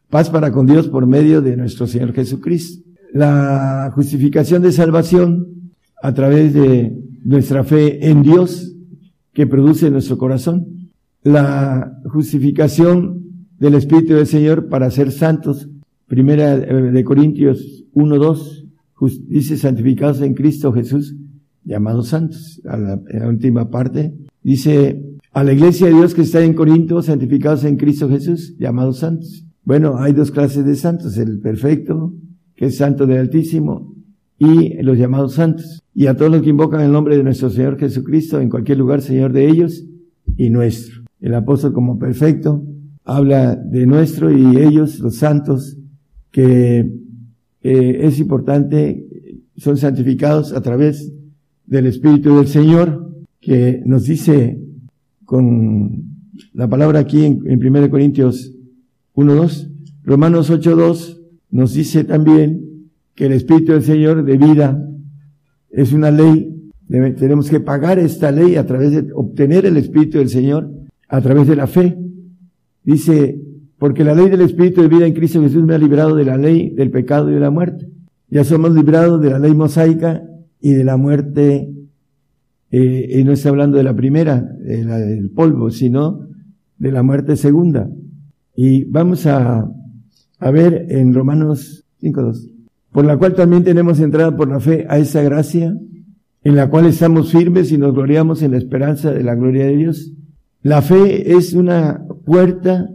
paz 0.10 0.30
para 0.30 0.52
con 0.52 0.66
Dios 0.66 0.88
por 0.88 1.06
medio 1.08 1.42
de 1.42 1.56
nuestro 1.56 1.88
Señor 1.88 2.14
Jesucristo. 2.14 2.84
La 3.14 3.92
justificación 3.94 4.62
de 4.62 4.72
salvación 4.72 5.72
a 6.02 6.14
través 6.14 6.54
de 6.54 6.98
nuestra 7.24 7.64
fe 7.64 8.10
en 8.10 8.24
Dios 8.24 8.76
que 9.34 9.48
produce 9.48 9.92
nuestro 9.92 10.18
corazón. 10.18 10.90
La 11.24 12.00
justificación 12.06 13.24
del 13.60 13.76
Espíritu 13.76 14.14
del 14.14 14.28
Señor 14.28 14.70
para 14.70 14.90
ser 14.90 15.12
santos. 15.12 15.70
Primera 16.08 16.58
de 16.58 17.04
Corintios 17.04 17.86
1, 17.94 18.18
2, 18.18 18.66
dice 19.28 19.58
santificados 19.58 20.22
en 20.22 20.34
Cristo 20.34 20.74
Jesús, 20.74 21.16
llamados 21.64 22.08
santos. 22.08 22.62
A 22.66 22.78
la, 22.78 23.00
última 23.28 23.70
parte 23.70 24.14
dice 24.42 25.04
a 25.32 25.44
la 25.44 25.54
iglesia 25.54 25.88
de 25.88 25.94
Dios 25.94 26.16
que 26.16 26.24
está 26.24 26.44
en 26.44 26.54
Corinto, 26.54 27.04
santificados 27.04 27.64
en 27.64 27.78
Cristo 27.78 28.10
Jesús, 28.10 28.56
llamados 28.58 29.00
santos. 29.00 29.46
Bueno, 29.70 30.00
hay 30.00 30.14
dos 30.14 30.32
clases 30.32 30.66
de 30.66 30.74
santos, 30.74 31.16
el 31.20 31.42
perfecto, 31.42 32.12
que 32.56 32.66
es 32.66 32.78
santo 32.78 33.06
del 33.06 33.20
Altísimo, 33.20 33.94
y 34.40 34.82
los 34.82 34.98
llamados 34.98 35.34
santos. 35.36 35.84
Y 35.94 36.08
a 36.08 36.16
todos 36.16 36.32
los 36.32 36.42
que 36.42 36.50
invocan 36.50 36.82
el 36.82 36.92
nombre 36.92 37.16
de 37.16 37.24
nuestro 37.24 37.52
Señor 37.52 37.78
Jesucristo, 37.78 38.42
en 38.42 38.50
cualquier 38.50 38.80
lugar, 38.80 39.04
Señor 39.04 39.32
de 39.32 39.48
ellos 39.48 39.86
y 40.38 40.50
nuestro. 40.50 41.04
El 41.22 41.36
apóstol 41.36 41.72
como 41.72 42.00
perfecto 42.00 42.66
habla 43.06 43.58
de 43.58 43.86
nuestro 43.86 44.36
y 44.36 44.58
ellos, 44.58 44.98
los 45.02 45.18
santos, 45.18 45.78
que 46.32 46.92
eh, 47.62 48.00
es 48.02 48.20
importante, 48.20 49.06
son 49.56 49.78
santificados 49.78 50.52
a 50.52 50.64
través 50.64 51.14
del 51.68 51.86
Espíritu 51.86 52.38
del 52.38 52.48
Señor, 52.48 53.14
que 53.40 53.84
nos 53.86 54.06
dice 54.06 54.60
con 55.26 56.06
la 56.54 56.68
palabra 56.68 57.02
aquí 57.02 57.24
en, 57.24 57.44
en 57.46 57.64
1 57.64 57.92
Corintios 57.92 58.56
1.2, 59.20 59.70
Romanos 60.06 60.50
8.2 60.50 61.20
nos 61.52 61.74
dice 61.74 62.06
también 62.06 62.90
que 63.16 63.26
el 63.26 63.34
Espíritu 63.34 63.74
del 63.74 63.84
Señor 63.84 64.24
de 64.24 64.38
vida 64.38 64.82
es 65.72 65.92
una 65.92 66.10
ley, 66.10 66.72
tenemos 66.88 67.50
que 67.50 67.60
pagar 67.60 68.00
esta 68.00 68.32
ley 68.32 68.56
a 68.56 68.66
través 68.66 68.92
de 68.92 69.12
obtener 69.14 69.66
el 69.66 69.76
Espíritu 69.76 70.20
del 70.20 70.30
Señor, 70.30 70.72
a 71.10 71.22
través 71.22 71.48
de 71.48 71.56
la 71.56 71.68
fe. 71.68 71.98
Dice, 72.84 73.42
porque 73.78 74.04
la 74.04 74.16
ley 74.16 74.30
del 74.30 74.42
Espíritu 74.42 74.82
de 74.82 74.88
vida 74.88 75.06
en 75.06 75.14
Cristo 75.14 75.42
Jesús 75.42 75.64
me 75.64 75.76
ha 75.76 75.78
librado 75.78 76.16
de 76.16 76.26
la 76.26 76.38
ley 76.38 76.70
del 76.70 76.90
pecado 76.90 77.30
y 77.30 77.34
de 77.34 77.40
la 77.40 77.52
muerte. 77.52 77.90
Ya 78.30 78.44
somos 78.44 78.74
librados 78.74 79.22
de 79.22 79.32
la 79.32 79.40
ley 79.40 79.54
mosaica 79.54 80.24
y 80.62 80.72
de 80.72 80.84
la 80.84 80.98
muerte, 80.98 81.70
eh, 82.72 83.20
y 83.20 83.24
no 83.24 83.34
está 83.34 83.50
hablando 83.50 83.78
de 83.78 83.84
la 83.84 83.96
primera, 83.96 84.42
de 84.42 84.84
la 84.86 84.98
del 84.98 85.30
polvo, 85.30 85.72
sino 85.72 86.28
de 86.78 86.92
la 86.92 87.04
muerte 87.04 87.36
segunda. 87.36 87.90
Y 88.62 88.84
vamos 88.84 89.26
a, 89.26 89.72
a 90.38 90.52
ver 90.52 90.88
en 90.90 91.14
Romanos 91.14 91.86
5.2, 92.02 92.52
por 92.92 93.06
la 93.06 93.16
cual 93.16 93.34
también 93.34 93.64
tenemos 93.64 94.02
entrada 94.02 94.36
por 94.36 94.50
la 94.50 94.60
fe 94.60 94.86
a 94.90 94.98
esa 94.98 95.22
gracia, 95.22 95.74
en 96.44 96.56
la 96.58 96.70
cual 96.70 96.86
estamos 96.88 97.32
firmes 97.32 97.72
y 97.72 97.78
nos 97.78 97.94
gloriamos 97.94 98.42
en 98.42 98.52
la 98.52 98.58
esperanza 98.58 99.14
de 99.14 99.24
la 99.24 99.36
gloria 99.36 99.66
de 99.66 99.78
Dios. 99.78 100.12
La 100.62 100.82
fe 100.82 101.38
es 101.38 101.54
una 101.54 102.04
puerta 102.26 102.90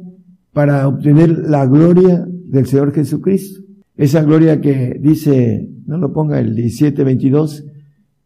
para 0.52 0.86
obtener 0.86 1.30
la 1.30 1.64
gloria 1.64 2.26
del 2.28 2.66
Señor 2.66 2.92
Jesucristo. 2.92 3.62
Esa 3.96 4.22
gloria 4.22 4.60
que 4.60 4.98
dice, 5.00 5.66
no 5.86 5.96
lo 5.96 6.12
ponga 6.12 6.40
el 6.40 6.54
17-22, 6.54 7.64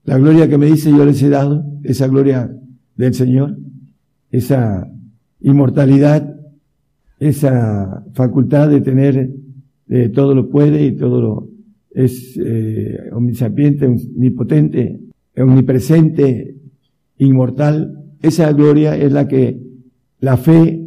la 0.03 0.19
gloria 0.19 0.49
que 0.49 0.59
me 0.59 0.67
dice 0.67 0.91
yo 0.91 1.05
les 1.05 1.23
he 1.23 1.29
dado, 1.29 1.65
esa 1.85 2.09
gloria 2.09 2.51
del 2.97 3.15
Señor, 3.15 3.57
esa 4.33 4.91
inmortalidad, 5.39 6.35
esa 7.19 8.05
facultad 8.13 8.69
de 8.69 8.81
tener 8.81 9.31
eh, 9.89 10.09
todo 10.11 10.35
lo 10.35 10.49
puede 10.49 10.85
y 10.85 10.93
todo 10.93 11.21
lo 11.21 11.49
es 11.91 12.39
eh, 12.45 12.97
omnisapiente, 13.13 13.87
omnipotente, 13.87 15.01
omnipresente, 15.37 16.57
inmortal, 17.19 18.05
esa 18.23 18.53
gloria 18.53 18.97
es 18.97 19.13
la 19.13 19.27
que 19.27 19.61
la 20.21 20.37
fe 20.37 20.85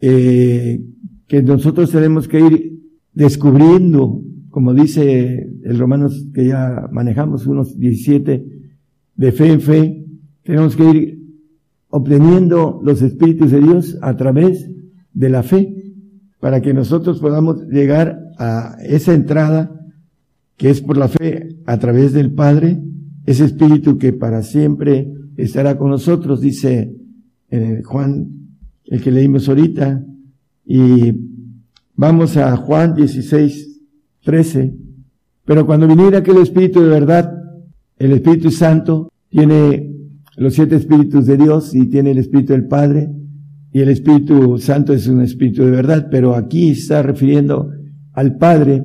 eh, 0.00 0.80
que 1.26 1.42
nosotros 1.42 1.90
tenemos 1.90 2.28
que 2.28 2.40
ir 2.40 2.80
descubriendo, 3.14 4.20
como 4.50 4.74
dice 4.74 5.48
el 5.64 5.78
Romanos 5.78 6.26
que 6.34 6.46
ya 6.46 6.88
manejamos, 6.92 7.46
unos 7.46 7.78
17, 7.78 8.46
de 9.16 9.32
fe 9.32 9.52
en 9.52 9.60
fe, 9.60 10.04
tenemos 10.42 10.76
que 10.76 10.84
ir 10.84 11.22
obteniendo 11.88 12.80
los 12.82 13.02
espíritus 13.02 13.50
de 13.50 13.60
Dios 13.60 13.98
a 14.02 14.16
través 14.16 14.68
de 15.14 15.28
la 15.28 15.42
fe, 15.42 15.92
para 16.40 16.60
que 16.60 16.74
nosotros 16.74 17.20
podamos 17.20 17.66
llegar 17.68 18.18
a 18.38 18.76
esa 18.82 19.14
entrada 19.14 19.70
que 20.56 20.70
es 20.70 20.80
por 20.80 20.96
la 20.96 21.08
fe 21.08 21.56
a 21.66 21.78
través 21.78 22.12
del 22.12 22.32
Padre, 22.32 22.82
ese 23.26 23.44
espíritu 23.44 23.98
que 23.98 24.12
para 24.12 24.42
siempre 24.42 25.12
estará 25.36 25.76
con 25.76 25.90
nosotros, 25.90 26.40
dice 26.40 26.94
eh, 27.50 27.82
Juan, 27.84 28.28
el 28.86 29.02
que 29.02 29.10
leímos 29.10 29.48
ahorita, 29.48 30.04
y 30.64 31.12
vamos 31.94 32.36
a 32.36 32.56
Juan 32.56 32.94
16, 32.94 33.80
13. 34.24 34.74
Pero 35.44 35.66
cuando 35.66 35.86
viniera 35.88 36.18
aquel 36.18 36.38
Espíritu 36.38 36.80
de 36.80 36.88
verdad, 36.88 37.32
el 37.98 38.12
Espíritu 38.12 38.50
Santo 38.50 39.10
tiene 39.28 39.94
los 40.36 40.54
siete 40.54 40.76
Espíritus 40.76 41.26
de 41.26 41.36
Dios 41.36 41.74
y 41.74 41.86
tiene 41.86 42.12
el 42.12 42.18
Espíritu 42.18 42.52
del 42.52 42.66
Padre, 42.66 43.10
y 43.72 43.80
el 43.80 43.88
Espíritu 43.88 44.58
Santo 44.58 44.92
es 44.92 45.06
un 45.06 45.22
Espíritu 45.22 45.64
de 45.64 45.70
verdad, 45.70 46.08
pero 46.10 46.34
aquí 46.34 46.70
está 46.70 47.02
refiriendo 47.02 47.70
al 48.12 48.36
Padre. 48.36 48.84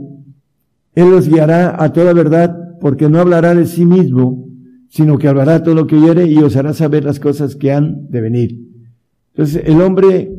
Él 0.95 1.11
los 1.11 1.27
guiará 1.27 1.83
a 1.83 1.91
toda 1.91 2.13
verdad, 2.13 2.55
porque 2.79 3.09
no 3.09 3.19
hablará 3.19 3.53
de 3.53 3.65
sí 3.65 3.85
mismo, 3.85 4.47
sino 4.89 5.17
que 5.17 5.27
hablará 5.27 5.61
todo 5.61 5.75
lo 5.75 5.87
que 5.87 5.97
oyere 5.97 6.27
y 6.27 6.37
os 6.37 6.55
hará 6.55 6.73
saber 6.73 7.03
las 7.03 7.19
cosas 7.19 7.55
que 7.55 7.73
han 7.73 8.09
de 8.09 8.21
venir. 8.21 8.59
Entonces, 9.33 9.63
el 9.65 9.81
hombre 9.81 10.31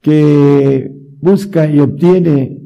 que 0.00 0.92
busca 1.20 1.70
y 1.70 1.78
obtiene 1.78 2.58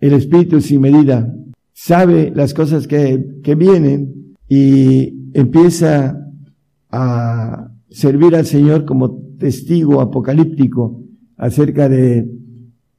el 0.00 0.12
Espíritu 0.14 0.60
sin 0.60 0.80
medida, 0.80 1.32
sabe 1.72 2.32
las 2.34 2.54
cosas 2.54 2.88
que, 2.88 3.24
que 3.42 3.54
vienen 3.54 4.34
y 4.48 5.30
empieza 5.32 6.18
a 6.90 7.70
servir 7.88 8.34
al 8.34 8.46
Señor 8.46 8.84
como 8.84 9.23
testigo 9.38 10.00
apocalíptico 10.00 11.02
acerca 11.36 11.88
de 11.88 12.28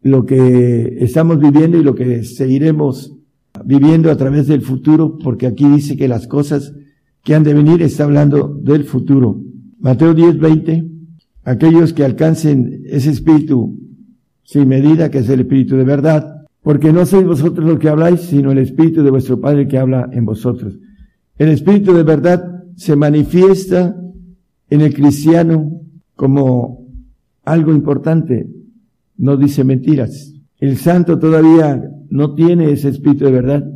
lo 0.01 0.25
que 0.25 0.97
estamos 0.99 1.39
viviendo 1.39 1.77
y 1.77 1.83
lo 1.83 1.95
que 1.95 2.23
seguiremos 2.23 3.15
viviendo 3.63 4.11
a 4.11 4.17
través 4.17 4.47
del 4.47 4.61
futuro, 4.61 5.17
porque 5.17 5.47
aquí 5.47 5.67
dice 5.67 5.95
que 5.97 6.07
las 6.07 6.27
cosas 6.27 6.73
que 7.23 7.33
han 7.33 7.43
de 7.43 7.53
venir 7.53 7.81
está 7.81 8.03
hablando 8.03 8.59
del 8.61 8.83
futuro. 8.83 9.41
Mateo 9.79 10.13
10, 10.13 10.37
20. 10.37 10.91
Aquellos 11.43 11.93
que 11.93 12.03
alcancen 12.03 12.83
ese 12.85 13.11
espíritu 13.11 13.79
sin 14.43 14.67
medida, 14.67 15.09
que 15.09 15.19
es 15.19 15.29
el 15.29 15.41
espíritu 15.41 15.75
de 15.75 15.83
verdad, 15.83 16.35
porque 16.65 16.91
no 16.91 17.05
sois 17.05 17.25
vosotros 17.25 17.63
los 17.63 17.77
que 17.77 17.89
habláis, 17.89 18.21
sino 18.21 18.51
el 18.51 18.57
Espíritu 18.57 19.03
de 19.03 19.11
vuestro 19.11 19.39
Padre 19.39 19.67
que 19.67 19.77
habla 19.77 20.09
en 20.11 20.25
vosotros. 20.25 20.79
El 21.37 21.49
Espíritu 21.49 21.93
de 21.93 22.01
verdad 22.01 22.63
se 22.75 22.95
manifiesta 22.95 23.95
en 24.71 24.81
el 24.81 24.91
cristiano 24.91 25.81
como 26.15 26.85
algo 27.43 27.73
importante, 27.73 28.49
no 29.17 29.37
dice 29.37 29.63
mentiras. 29.63 30.33
El 30.59 30.77
santo 30.77 31.19
todavía 31.19 31.83
no 32.09 32.33
tiene 32.33 32.71
ese 32.71 32.89
espíritu 32.89 33.25
de 33.25 33.31
verdad. 33.31 33.71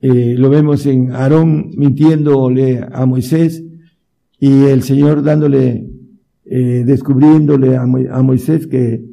Eh, 0.00 0.34
lo 0.38 0.50
vemos 0.50 0.86
en 0.86 1.12
Aarón 1.12 1.70
mintiéndole 1.76 2.84
a 2.90 3.06
Moisés 3.06 3.64
y 4.38 4.64
el 4.64 4.82
Señor 4.82 5.22
dándole, 5.22 5.88
eh, 6.44 6.84
descubriéndole 6.86 7.76
a, 7.76 7.86
Moisés 7.86 8.66
que 8.66 9.04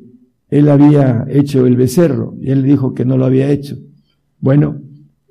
él 0.49 0.69
había 0.69 1.25
hecho 1.29 1.65
el 1.65 1.77
becerro 1.77 2.35
y 2.41 2.51
él 2.51 2.63
dijo 2.63 2.93
que 2.93 3.05
no 3.05 3.17
lo 3.17 3.25
había 3.25 3.49
hecho. 3.49 3.77
Bueno, 4.39 4.81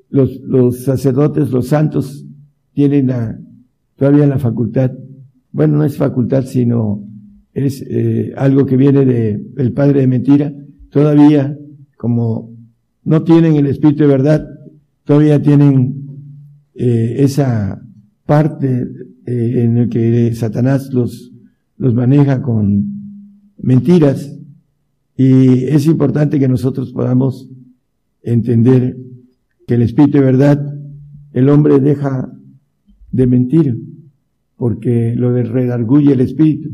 los, 0.09 0.40
los 0.40 0.85
sacerdotes, 0.85 1.51
los 1.51 1.68
santos, 1.68 2.25
tienen 2.72 3.09
la, 3.09 3.38
todavía 3.96 4.27
la 4.27 4.38
facultad, 4.38 4.90
bueno, 5.52 5.76
no 5.78 5.84
es 5.84 5.96
facultad, 5.96 6.44
sino 6.44 7.06
es 7.52 7.84
eh, 7.88 8.32
algo 8.36 8.66
que 8.66 8.76
viene 8.76 9.04
de, 9.04 9.38
del 9.54 9.72
padre 9.72 10.00
de 10.00 10.06
mentira, 10.06 10.52
todavía 10.90 11.56
como 11.96 12.50
no 13.04 13.22
tienen 13.22 13.56
el 13.56 13.66
espíritu 13.66 14.04
de 14.04 14.08
verdad, 14.08 14.46
todavía 15.04 15.40
tienen 15.40 16.02
eh, 16.74 17.16
esa 17.18 17.82
parte 18.26 18.88
eh, 19.26 19.62
en 19.64 19.76
el 19.76 19.88
que 19.88 20.34
Satanás 20.34 20.92
los, 20.92 21.32
los 21.76 21.94
maneja 21.94 22.42
con 22.42 22.84
mentiras. 23.58 24.36
Y 25.16 25.64
es 25.64 25.86
importante 25.86 26.38
que 26.38 26.48
nosotros 26.48 26.92
podamos 26.92 27.48
entender 28.22 28.96
que 29.66 29.74
el 29.74 29.82
espíritu 29.82 30.18
de 30.18 30.24
verdad, 30.24 30.74
el 31.32 31.48
hombre 31.48 31.78
deja 31.78 32.32
de 33.10 33.26
mentir 33.26 33.78
porque 34.62 35.12
lo 35.16 35.33
redarguye 35.33 36.12
el 36.12 36.20
espíritu. 36.20 36.70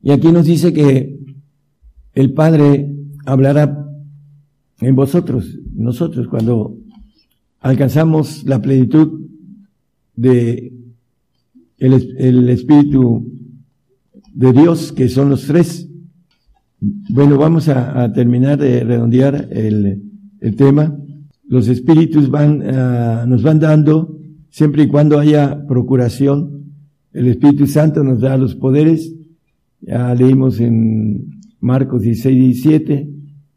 Y 0.00 0.12
aquí 0.12 0.32
nos 0.32 0.46
dice 0.46 0.72
que 0.72 1.20
el 2.14 2.32
Padre 2.32 2.90
hablará 3.26 3.86
en 4.80 4.96
vosotros, 4.96 5.58
nosotros, 5.74 6.26
cuando 6.26 6.78
alcanzamos 7.60 8.44
la 8.44 8.62
plenitud 8.62 9.26
de 10.16 10.72
el, 11.76 12.48
Espíritu 12.48 13.30
de 14.32 14.52
Dios, 14.54 14.92
que 14.92 15.10
son 15.10 15.28
los 15.28 15.46
tres. 15.46 15.86
Bueno, 17.10 17.36
vamos 17.36 17.68
a, 17.68 18.10
terminar 18.14 18.56
de 18.56 18.84
redondear 18.84 19.50
el, 19.50 20.00
tema. 20.56 20.96
Los 21.46 21.68
espíritus 21.68 22.30
van, 22.30 22.62
ah, 22.62 23.26
nos 23.28 23.42
van 23.42 23.58
dando, 23.58 24.16
siempre 24.48 24.84
y 24.84 24.88
cuando 24.88 25.18
haya 25.18 25.66
procuración, 25.66 26.58
el 27.18 27.26
Espíritu 27.26 27.66
Santo 27.66 28.04
nos 28.04 28.20
da 28.20 28.36
los 28.36 28.54
poderes. 28.54 29.12
Ya 29.80 30.14
leímos 30.14 30.60
en 30.60 31.40
Marcos 31.58 32.02
16, 32.02 32.36
17, 32.36 33.08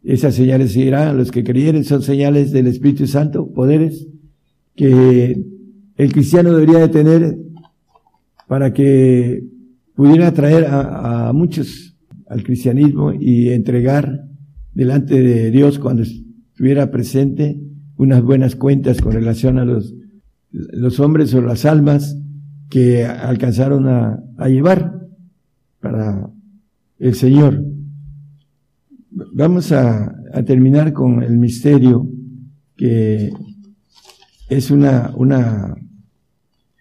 esas 0.04 0.34
señales 0.34 0.74
seguirán 0.74 1.10
a 1.10 1.14
los 1.14 1.30
que 1.32 1.44
creyeren, 1.44 1.84
son 1.84 2.02
señales 2.02 2.52
del 2.52 2.66
Espíritu 2.66 3.06
Santo, 3.06 3.52
poderes 3.54 4.08
que 4.76 5.46
el 5.96 6.12
cristiano 6.12 6.52
debería 6.54 6.80
de 6.80 6.90
tener 6.90 7.38
para 8.48 8.74
que 8.74 9.44
pudiera 9.94 10.28
atraer 10.28 10.66
a, 10.68 11.32
muchos 11.34 11.96
al 12.28 12.44
cristianismo 12.44 13.14
y 13.14 13.50
entregar 13.50 14.26
delante 14.74 15.22
de 15.22 15.52
Dios 15.52 15.78
cuando 15.78 16.02
estuviera 16.02 16.90
presente 16.90 17.62
unas 17.98 18.24
buenas 18.24 18.56
cuentas 18.56 19.02
con 19.02 19.12
relación 19.12 19.60
a 19.60 19.66
los, 19.66 19.94
los 20.50 21.00
hombres 21.00 21.32
o 21.36 21.42
las 21.42 21.66
almas 21.66 22.18
que 22.72 23.06
alcanzaron 23.06 23.88
a, 23.88 24.24
a 24.38 24.48
llevar 24.48 25.00
para 25.82 26.32
el 26.98 27.16
Señor. 27.16 27.64
Vamos 29.34 29.72
a, 29.72 30.18
terminar 30.46 30.94
con 30.94 31.24
el 31.24 31.38
misterio 31.38 32.08
que 32.78 33.34
es 34.48 34.72
una, 34.72 35.12
una, 35.18 35.76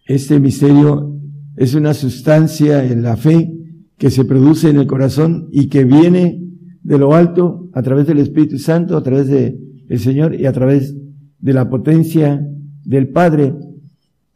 este 0.07 0.39
misterio 0.39 1.17
es 1.57 1.75
una 1.75 1.95
sustancia 1.95 2.85
en 2.85 3.03
la 3.03 3.17
fe 3.17 3.53
que 3.99 4.09
se 4.11 4.25
produce 4.25 4.71
en 4.71 4.77
el 4.77 4.87
corazón 4.87 5.49
y 5.51 5.67
que 5.69 5.85
viene 5.85 6.41
de 6.85 6.99
lo 6.99 7.13
alto 7.13 7.69
a 7.73 7.83
través 7.83 8.07
del 8.07 8.19
Espíritu 8.21 8.59
Santo, 8.59 8.97
a 8.97 9.03
través 9.03 9.27
del 9.27 9.99
Señor 9.99 10.37
y 10.37 10.47
a 10.47 10.53
través 10.53 10.95
de 11.41 11.53
la 11.53 11.69
potencia 11.69 12.41
del 12.85 13.09
Padre. 13.09 13.53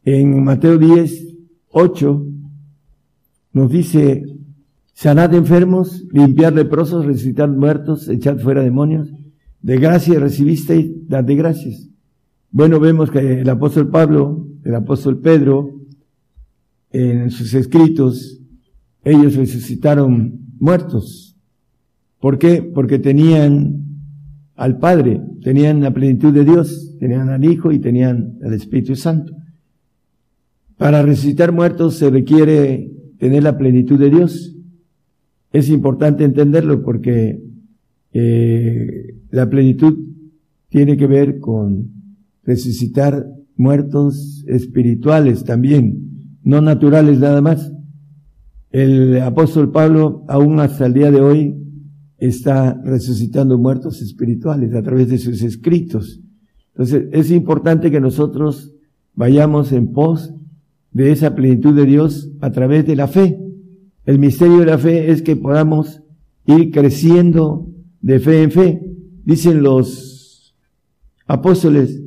En 0.03 0.43
Mateo 0.43 0.77
10, 0.77 1.24
8 1.75 2.27
nos 3.53 3.71
dice 3.71 4.25
sanad 4.93 5.35
enfermos, 5.35 6.05
limpiar 6.13 6.53
leprosos, 6.53 7.05
resucitar 7.05 7.51
muertos, 7.51 8.09
echar 8.09 8.39
fuera 8.39 8.63
demonios. 8.63 9.13
De 9.61 9.79
gracia 9.79 10.21
recibisteis, 10.21 10.93
dad 11.09 11.25
de 11.25 11.35
gracias. 11.35 11.89
Bueno, 12.51 12.79
vemos 12.79 13.11
que 13.11 13.41
el 13.41 13.49
apóstol 13.49 13.91
Pablo, 13.91 14.47
el 14.65 14.75
apóstol 14.75 15.21
Pedro, 15.21 15.81
en 16.91 17.31
sus 17.31 17.53
escritos, 17.55 18.41
ellos 19.03 19.35
resucitaron 19.35 20.39
muertos. 20.61 21.37
¿Por 22.21 22.39
qué? 22.39 22.63
Porque 22.63 23.01
tenían 23.01 23.83
al 24.55 24.79
Padre, 24.79 25.21
tenían 25.43 25.81
la 25.81 25.93
plenitud 25.93 26.33
de 26.33 26.45
Dios, 26.45 26.97
tenían 27.01 27.31
al 27.31 27.45
Hijo 27.45 27.73
y 27.73 27.81
tenían 27.81 28.39
al 28.45 28.55
Espíritu 28.55 28.95
Santo. 28.95 29.35
Para 30.77 31.03
resucitar 31.03 31.53
muertos 31.53 31.97
se 31.97 32.11
requiere 32.11 32.91
tener 33.19 33.43
la 33.43 33.57
plenitud 33.57 33.99
de 33.99 34.11
Dios 34.11 34.55
es 35.55 35.69
importante 35.69 36.25
entenderlo 36.25 36.83
porque 36.83 37.41
eh, 38.13 39.15
la 39.31 39.49
plenitud 39.49 39.97
tiene 40.69 40.97
que 40.97 41.07
ver 41.07 41.39
con 41.39 41.93
resucitar 42.43 43.25
muertos 43.55 44.45
espirituales 44.49 45.45
también, 45.45 46.41
no 46.43 46.61
naturales 46.61 47.21
nada 47.21 47.41
más. 47.41 47.73
El 48.73 49.21
apóstol 49.21 49.71
Pablo, 49.71 50.25
aún 50.27 50.59
hasta 50.59 50.87
el 50.87 50.95
día 50.95 51.13
de 51.13 51.21
hoy, 51.21 51.55
está 52.19 52.75
resucitando 52.83 53.57
muertos 53.57 54.03
espirituales 54.03 54.75
a 54.75 54.83
través 54.83 55.09
de 55.09 55.19
sus 55.19 55.41
escritos. 55.41 56.21
Entonces, 56.73 57.05
es 57.13 57.31
importante 57.31 57.93
que 57.93 58.01
nosotros 58.01 58.75
vayamos 59.15 59.71
en 59.71 59.93
pos 59.93 60.35
de 60.94 61.11
esa 61.12 61.35
plenitud 61.35 61.74
de 61.74 61.85
Dios 61.85 62.30
a 62.40 62.50
través 62.50 62.87
de 62.87 62.96
la 62.96 63.09
fe. 63.09 63.38
El 64.07 64.18
misterio 64.18 64.59
de 64.59 64.66
la 64.66 64.78
fe 64.78 65.11
es 65.11 65.22
que 65.22 65.37
podamos 65.37 66.02
ir 66.46 66.70
creciendo 66.70 67.68
de 68.00 68.20
fe 68.20 68.44
en 68.44 68.50
fe. 68.50 68.83
Dicen 69.24 69.62
los 69.62 70.54
apóstoles, 71.26 72.00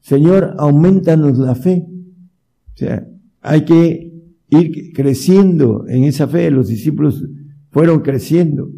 Señor, 0.00 0.54
aumentanos 0.58 1.38
la 1.38 1.54
fe. 1.54 1.86
O 1.88 2.76
sea, 2.76 3.08
hay 3.40 3.64
que 3.64 4.12
ir 4.50 4.92
creciendo 4.92 5.86
en 5.88 6.04
esa 6.04 6.28
fe. 6.28 6.50
Los 6.50 6.68
discípulos 6.68 7.24
fueron 7.70 8.00
creciendo. 8.00 8.70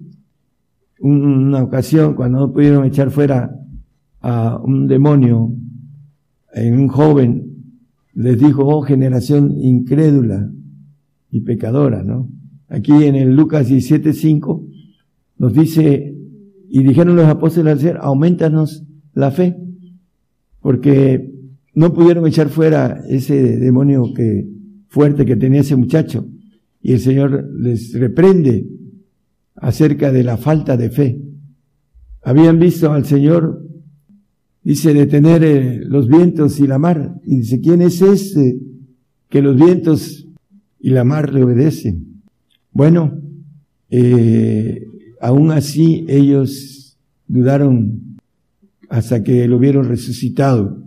Una 1.00 1.64
ocasión, 1.64 2.14
cuando 2.14 2.38
no 2.38 2.52
pudieron 2.52 2.84
echar 2.84 3.10
fuera 3.10 3.50
a 4.20 4.60
un 4.62 4.86
demonio 4.86 5.52
en 6.52 6.78
un 6.78 6.88
joven, 6.88 7.47
les 8.18 8.36
dijo, 8.36 8.66
oh 8.66 8.82
generación 8.82 9.54
incrédula 9.60 10.50
y 11.30 11.42
pecadora, 11.42 12.02
¿no? 12.02 12.28
Aquí 12.68 13.04
en 13.04 13.14
el 13.14 13.36
Lucas 13.36 13.70
17:5 13.70 14.66
nos 15.38 15.52
dice, 15.52 16.16
y 16.68 16.82
dijeron 16.82 17.14
los 17.14 17.26
apóstoles 17.26 17.74
al 17.74 17.78
ser, 17.78 17.96
aumentanos 18.00 18.84
la 19.14 19.30
fe, 19.30 19.56
porque 20.60 21.32
no 21.74 21.94
pudieron 21.94 22.26
echar 22.26 22.48
fuera 22.48 23.04
ese 23.08 23.56
demonio 23.56 24.12
que, 24.12 24.48
fuerte 24.88 25.24
que 25.24 25.36
tenía 25.36 25.60
ese 25.60 25.76
muchacho. 25.76 26.26
Y 26.82 26.94
el 26.94 26.98
Señor 26.98 27.48
les 27.56 27.92
reprende 27.94 28.66
acerca 29.54 30.10
de 30.10 30.24
la 30.24 30.36
falta 30.38 30.76
de 30.76 30.90
fe. 30.90 31.22
Habían 32.22 32.58
visto 32.58 32.90
al 32.90 33.04
Señor, 33.04 33.64
dice, 34.72 34.92
detener 34.92 35.42
eh, 35.44 35.80
los 35.82 36.08
vientos 36.08 36.60
y 36.60 36.66
la 36.66 36.78
mar. 36.78 37.14
Y 37.24 37.38
dice, 37.38 37.58
¿quién 37.58 37.80
es 37.80 38.02
ese 38.02 38.58
que 39.30 39.40
los 39.40 39.56
vientos 39.56 40.28
y 40.78 40.90
la 40.90 41.04
mar 41.04 41.32
le 41.32 41.42
obedecen? 41.42 42.20
Bueno, 42.72 43.18
eh, 43.88 44.86
aún 45.22 45.52
así 45.52 46.04
ellos 46.06 46.98
dudaron 47.26 48.18
hasta 48.90 49.24
que 49.24 49.48
lo 49.48 49.58
vieron 49.58 49.86
resucitado. 49.86 50.84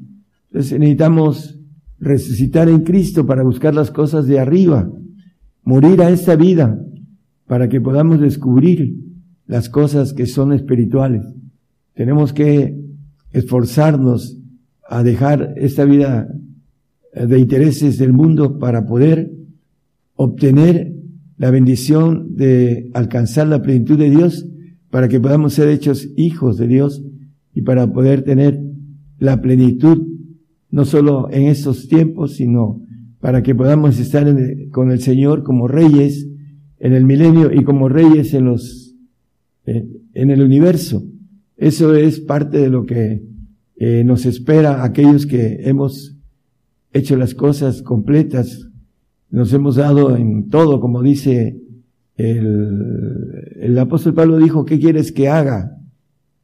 Entonces 0.52 0.78
necesitamos 0.80 1.58
resucitar 2.00 2.70
en 2.70 2.82
Cristo 2.82 3.26
para 3.26 3.42
buscar 3.42 3.74
las 3.74 3.90
cosas 3.90 4.28
de 4.28 4.40
arriba, 4.40 4.92
morir 5.64 6.04
a 6.04 6.12
esta 6.12 6.36
vida 6.36 6.80
para 7.48 7.68
que 7.68 7.82
podamos 7.82 8.20
descubrir 8.20 8.96
las 9.48 9.70
cosas 9.70 10.14
que 10.14 10.28
son 10.28 10.54
espirituales. 10.54 11.24
Tenemos 11.96 12.32
que 12.32 12.81
esforzarnos 13.34 14.38
a 14.88 15.04
dejar 15.04 15.54
esta 15.58 15.86
vida 15.86 16.28
de 17.14 17.40
intereses 17.40 17.98
del 17.98 18.14
mundo 18.14 18.60
para 18.60 18.86
poder 18.86 19.32
obtener 20.16 20.94
la 21.38 21.50
bendición 21.50 22.36
de 22.36 22.90
alcanzar 22.94 23.48
la 23.48 23.62
plenitud 23.62 23.98
de 23.98 24.10
Dios 24.10 24.46
para 24.90 25.08
que 25.08 25.20
podamos 25.20 25.54
ser 25.54 25.70
hechos 25.70 26.08
hijos 26.16 26.58
de 26.58 26.68
Dios 26.68 27.02
y 27.54 27.62
para 27.62 27.92
poder 27.92 28.24
tener 28.24 28.62
la 29.18 29.42
plenitud 29.42 30.08
no 30.70 30.86
solo 30.86 31.30
en 31.32 31.44
estos 31.44 31.88
tiempos, 31.88 32.36
sino 32.36 32.82
para 33.20 33.44
que 33.44 33.56
podamos 33.56 34.00
estar 34.00 34.26
con 34.72 34.92
el 34.92 35.02
Señor 35.02 35.44
como 35.44 35.68
reyes 35.68 36.28
en 36.80 36.94
el 36.94 37.06
milenio 37.06 37.52
y 37.54 37.64
como 37.64 37.90
reyes 37.90 38.34
en 38.34 38.46
los 38.46 38.96
en 39.66 40.30
el 40.30 40.42
universo. 40.42 41.04
Eso 41.58 41.96
es 41.96 42.20
parte 42.20 42.58
de 42.58 42.70
lo 42.70 42.86
que 42.86 43.24
eh, 43.78 44.04
nos 44.04 44.26
espera 44.26 44.84
aquellos 44.84 45.26
que 45.26 45.62
hemos 45.64 46.16
hecho 46.94 47.16
las 47.16 47.34
cosas 47.34 47.82
completas, 47.82 48.68
nos 49.30 49.54
hemos 49.54 49.76
dado 49.76 50.16
en 50.18 50.50
todo, 50.50 50.82
como 50.82 51.02
dice 51.02 51.58
el, 52.18 53.56
el 53.60 53.80
apóstol 53.80 54.14
Pablo 54.14 54.38
dijo, 54.38 54.66
¿qué 54.66 54.80
quieres 54.80 55.12
que 55.12 55.30
haga? 55.30 55.78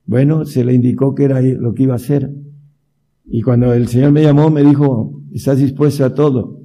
Bueno, 0.06 0.46
se 0.46 0.64
le 0.64 0.74
indicó 0.74 1.14
que 1.14 1.26
era 1.26 1.42
lo 1.42 1.74
que 1.74 1.84
iba 1.84 1.94
a 1.94 1.98
hacer. 1.98 2.32
Y 3.26 3.42
cuando 3.42 3.74
el 3.74 3.88
Señor 3.88 4.14
me 4.14 4.24
llamó, 4.24 4.50
me 4.50 4.64
dijo, 4.64 5.22
estás 5.34 5.60
dispuesto 5.60 6.06
a 6.06 6.16
todo. 6.16 6.62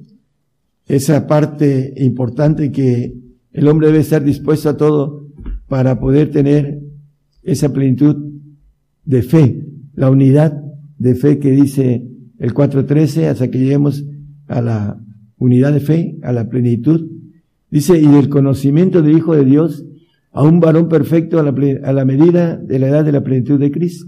Esa 0.87 1.27
parte 1.27 1.93
importante 1.97 2.71
que 2.71 3.13
el 3.51 3.67
hombre 3.67 3.87
debe 3.87 3.99
estar 3.99 4.23
dispuesto 4.23 4.69
a 4.69 4.77
todo 4.77 5.27
para 5.67 5.99
poder 5.99 6.31
tener 6.31 6.81
esa 7.43 7.71
plenitud 7.71 8.32
de 9.05 9.21
fe, 9.21 9.67
la 9.93 10.09
unidad 10.09 10.61
de 10.97 11.15
fe 11.15 11.39
que 11.39 11.51
dice 11.51 12.07
el 12.39 12.53
4.13 12.53 13.25
hasta 13.25 13.49
que 13.49 13.59
lleguemos 13.59 14.05
a 14.47 14.61
la 14.61 14.99
unidad 15.37 15.73
de 15.73 15.79
fe, 15.79 16.17
a 16.23 16.31
la 16.31 16.49
plenitud. 16.49 17.09
Dice, 17.69 17.97
y 17.97 18.07
del 18.07 18.29
conocimiento 18.29 19.01
del 19.01 19.17
Hijo 19.17 19.35
de 19.35 19.45
Dios 19.45 19.85
a 20.31 20.43
un 20.43 20.59
varón 20.59 20.87
perfecto 20.87 21.39
a 21.39 21.43
la, 21.43 21.53
a 21.83 21.93
la 21.93 22.05
medida 22.05 22.57
de 22.57 22.79
la 22.79 22.87
edad 22.87 23.05
de 23.05 23.11
la 23.11 23.23
plenitud 23.23 23.59
de 23.59 23.71
Cristo. 23.71 24.07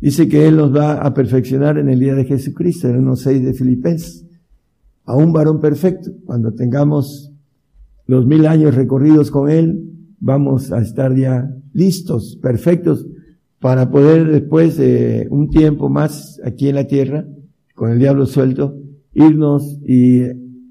Dice 0.00 0.28
que 0.28 0.46
Él 0.46 0.56
nos 0.56 0.74
va 0.74 0.94
a 0.94 1.12
perfeccionar 1.12 1.78
en 1.78 1.88
el 1.88 1.98
día 1.98 2.14
de 2.14 2.24
Jesucristo, 2.24 2.88
en 2.88 3.04
1.6 3.04 3.40
de 3.40 3.52
Filipenses. 3.52 4.26
A 5.04 5.16
un 5.16 5.32
varón 5.32 5.60
perfecto. 5.60 6.10
Cuando 6.24 6.52
tengamos 6.52 7.32
los 8.06 8.26
mil 8.26 8.46
años 8.46 8.74
recorridos 8.74 9.30
con 9.30 9.50
Él, 9.50 9.90
vamos 10.20 10.72
a 10.72 10.80
estar 10.80 11.14
ya 11.16 11.50
listos, 11.72 12.38
perfectos, 12.40 13.06
para 13.60 13.90
poder 13.90 14.30
después 14.30 14.76
de 14.76 15.26
un 15.30 15.50
tiempo 15.50 15.88
más 15.88 16.40
aquí 16.44 16.68
en 16.68 16.76
la 16.76 16.86
tierra, 16.86 17.26
con 17.74 17.90
el 17.90 17.98
diablo 17.98 18.26
suelto, 18.26 18.76
irnos 19.14 19.78
y 19.86 20.22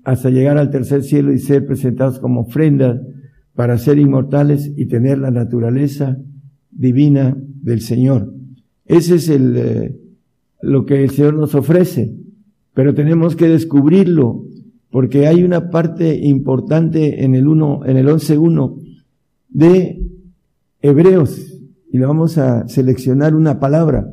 hasta 0.03 0.29
llegar 0.29 0.57
al 0.57 0.69
tercer 0.69 1.03
cielo 1.03 1.33
y 1.33 1.39
ser 1.39 1.65
presentados 1.65 2.19
como 2.19 2.41
ofrendas 2.41 3.01
para 3.55 3.77
ser 3.77 3.97
inmortales 3.97 4.71
y 4.77 4.85
tener 4.85 5.17
la 5.17 5.31
naturaleza 5.31 6.17
divina 6.71 7.35
del 7.61 7.81
Señor. 7.81 8.33
Ese 8.85 9.15
es 9.15 9.29
el, 9.29 9.57
eh, 9.57 9.95
lo 10.61 10.85
que 10.85 11.03
el 11.03 11.09
Señor 11.09 11.33
nos 11.33 11.55
ofrece, 11.55 12.15
pero 12.73 12.93
tenemos 12.93 13.35
que 13.35 13.49
descubrirlo, 13.49 14.45
porque 14.91 15.27
hay 15.27 15.43
una 15.43 15.69
parte 15.69 16.15
importante 16.25 17.25
en 17.25 17.35
el 17.35 17.47
uno, 17.47 17.81
en 17.85 17.97
el 17.97 18.07
11.1 18.07 18.79
de 19.49 20.01
Hebreos, 20.81 21.56
y 21.91 21.97
le 21.97 22.05
vamos 22.05 22.37
a 22.37 22.67
seleccionar 22.67 23.35
una 23.35 23.59
palabra. 23.59 24.11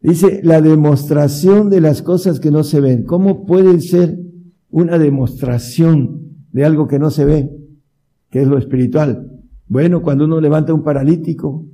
Dice, 0.00 0.40
la 0.42 0.60
demostración 0.60 1.70
de 1.70 1.80
las 1.80 2.02
cosas 2.02 2.40
que 2.40 2.50
no 2.50 2.62
se 2.62 2.80
ven. 2.80 3.04
¿Cómo 3.04 3.44
puede 3.44 3.80
ser 3.80 4.18
una 4.70 4.98
demostración 4.98 6.20
de 6.52 6.64
algo 6.64 6.86
que 6.86 6.98
no 6.98 7.10
se 7.10 7.24
ve? 7.24 7.50
Que 8.30 8.42
es 8.42 8.48
lo 8.48 8.58
espiritual. 8.58 9.30
Bueno, 9.68 10.02
cuando 10.02 10.26
uno 10.26 10.40
levanta 10.40 10.74
un 10.74 10.82
paralítico, 10.82 11.66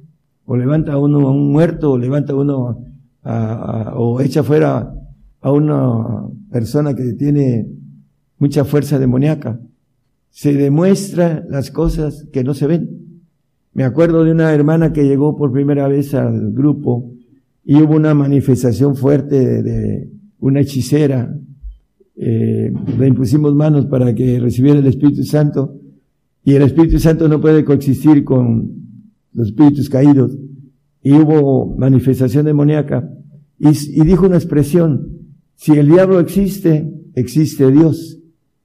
o 0.44 0.56
levanta 0.56 0.92
a 0.92 0.98
uno 0.98 1.26
a 1.28 1.30
un 1.30 1.52
muerto, 1.52 1.92
o 1.92 1.98
levanta 1.98 2.32
a 2.32 2.36
uno 2.36 2.84
a, 3.22 3.92
o 3.96 4.20
echa 4.20 4.42
fuera 4.42 4.94
a 5.40 5.52
una 5.52 6.26
persona 6.50 6.94
que 6.94 7.12
tiene 7.14 7.68
mucha 8.38 8.64
fuerza 8.64 8.98
demoníaca, 8.98 9.60
se 10.30 10.54
demuestra 10.54 11.44
las 11.48 11.70
cosas 11.70 12.26
que 12.32 12.44
no 12.44 12.54
se 12.54 12.66
ven. 12.66 12.91
Me 13.74 13.84
acuerdo 13.84 14.24
de 14.24 14.32
una 14.32 14.52
hermana 14.52 14.92
que 14.92 15.04
llegó 15.04 15.36
por 15.36 15.50
primera 15.50 15.88
vez 15.88 16.14
al 16.14 16.52
grupo 16.52 17.10
y 17.64 17.76
hubo 17.76 17.94
una 17.94 18.12
manifestación 18.14 18.96
fuerte 18.96 19.62
de, 19.62 20.10
una 20.40 20.60
hechicera. 20.60 21.34
Eh, 22.14 22.72
le 22.98 23.06
impusimos 23.06 23.54
manos 23.54 23.86
para 23.86 24.14
que 24.14 24.38
recibiera 24.38 24.78
el 24.78 24.86
Espíritu 24.86 25.24
Santo 25.24 25.80
y 26.44 26.54
el 26.54 26.62
Espíritu 26.62 26.98
Santo 26.98 27.28
no 27.28 27.40
puede 27.40 27.64
coexistir 27.64 28.24
con 28.24 28.82
los 29.32 29.48
espíritus 29.48 29.88
caídos. 29.88 30.36
Y 31.02 31.12
hubo 31.12 31.74
manifestación 31.76 32.44
demoníaca 32.44 33.08
y, 33.58 33.68
y 33.68 34.04
dijo 34.04 34.26
una 34.26 34.36
expresión, 34.36 35.08
si 35.54 35.72
el 35.72 35.88
diablo 35.88 36.20
existe, 36.20 36.92
existe 37.14 37.70
Dios. 37.70 38.18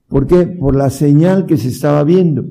¿Por 0.08 0.26
qué? 0.26 0.46
Por 0.46 0.76
la 0.76 0.90
señal 0.90 1.46
que 1.46 1.56
se 1.56 1.68
estaba 1.68 2.04
viendo. 2.04 2.44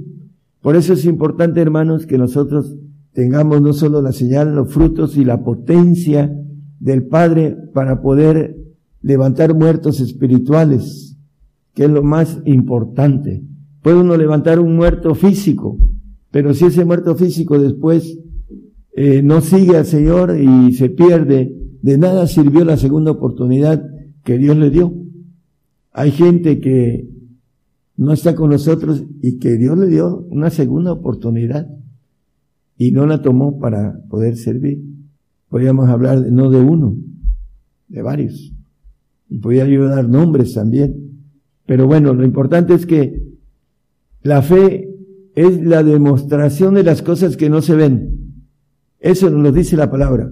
Por 0.67 0.75
eso 0.75 0.91
es 0.91 1.05
importante, 1.05 1.61
hermanos, 1.61 2.05
que 2.05 2.17
nosotros 2.17 2.75
tengamos 3.13 3.61
no 3.61 3.71
solo 3.71 4.01
la 4.01 4.11
señal, 4.11 4.53
los 4.53 4.69
frutos 4.69 5.15
y 5.15 5.23
la 5.23 5.41
potencia 5.41 6.29
del 6.77 7.07
Padre 7.07 7.55
para 7.73 8.01
poder 8.01 8.57
levantar 9.01 9.55
muertos 9.55 10.01
espirituales, 10.01 11.17
que 11.73 11.85
es 11.85 11.89
lo 11.89 12.03
más 12.03 12.41
importante. 12.43 13.45
Puede 13.81 14.01
uno 14.01 14.17
levantar 14.17 14.59
un 14.59 14.75
muerto 14.75 15.15
físico, 15.15 15.77
pero 16.31 16.53
si 16.53 16.65
ese 16.65 16.83
muerto 16.83 17.15
físico 17.15 17.57
después 17.57 18.19
eh, 18.93 19.21
no 19.23 19.39
sigue 19.39 19.77
al 19.77 19.85
Señor 19.85 20.37
y 20.37 20.73
se 20.73 20.89
pierde, 20.89 21.55
de 21.81 21.97
nada 21.97 22.27
sirvió 22.27 22.65
la 22.65 22.75
segunda 22.75 23.11
oportunidad 23.11 23.81
que 24.25 24.37
Dios 24.37 24.57
le 24.57 24.69
dio. 24.69 24.93
Hay 25.93 26.11
gente 26.11 26.59
que 26.59 27.07
no 27.97 28.13
está 28.13 28.35
con 28.35 28.51
nosotros 28.51 29.03
y 29.21 29.39
que 29.39 29.57
Dios 29.57 29.77
le 29.77 29.87
dio 29.87 30.19
una 30.29 30.51
segunda 30.51 30.91
oportunidad 30.91 31.67
y 32.77 32.91
no 32.91 33.07
la 33.07 33.23
tomó 33.23 33.59
para 33.59 33.99
poder 34.07 34.37
servir. 34.37 34.83
Podríamos 35.49 35.89
hablar 35.89 36.31
no 36.31 36.51
de 36.51 36.61
uno, 36.61 36.95
de 37.87 38.01
varios. 38.03 38.53
Y 39.29 39.39
podría 39.39 39.67
yo 39.67 39.87
dar 39.87 40.07
nombres 40.07 40.53
también. 40.53 41.23
Pero 41.65 41.87
bueno, 41.87 42.13
lo 42.13 42.23
importante 42.23 42.75
es 42.75 42.85
que 42.85 43.23
la 44.21 44.43
fe 44.43 44.89
es 45.35 45.61
la 45.63 45.83
demostración 45.83 46.75
de 46.75 46.83
las 46.83 47.01
cosas 47.01 47.35
que 47.35 47.49
no 47.49 47.61
se 47.61 47.75
ven. 47.75 48.43
Eso 48.99 49.29
nos 49.31 49.53
dice 49.53 49.75
la 49.75 49.89
palabra. 49.89 50.31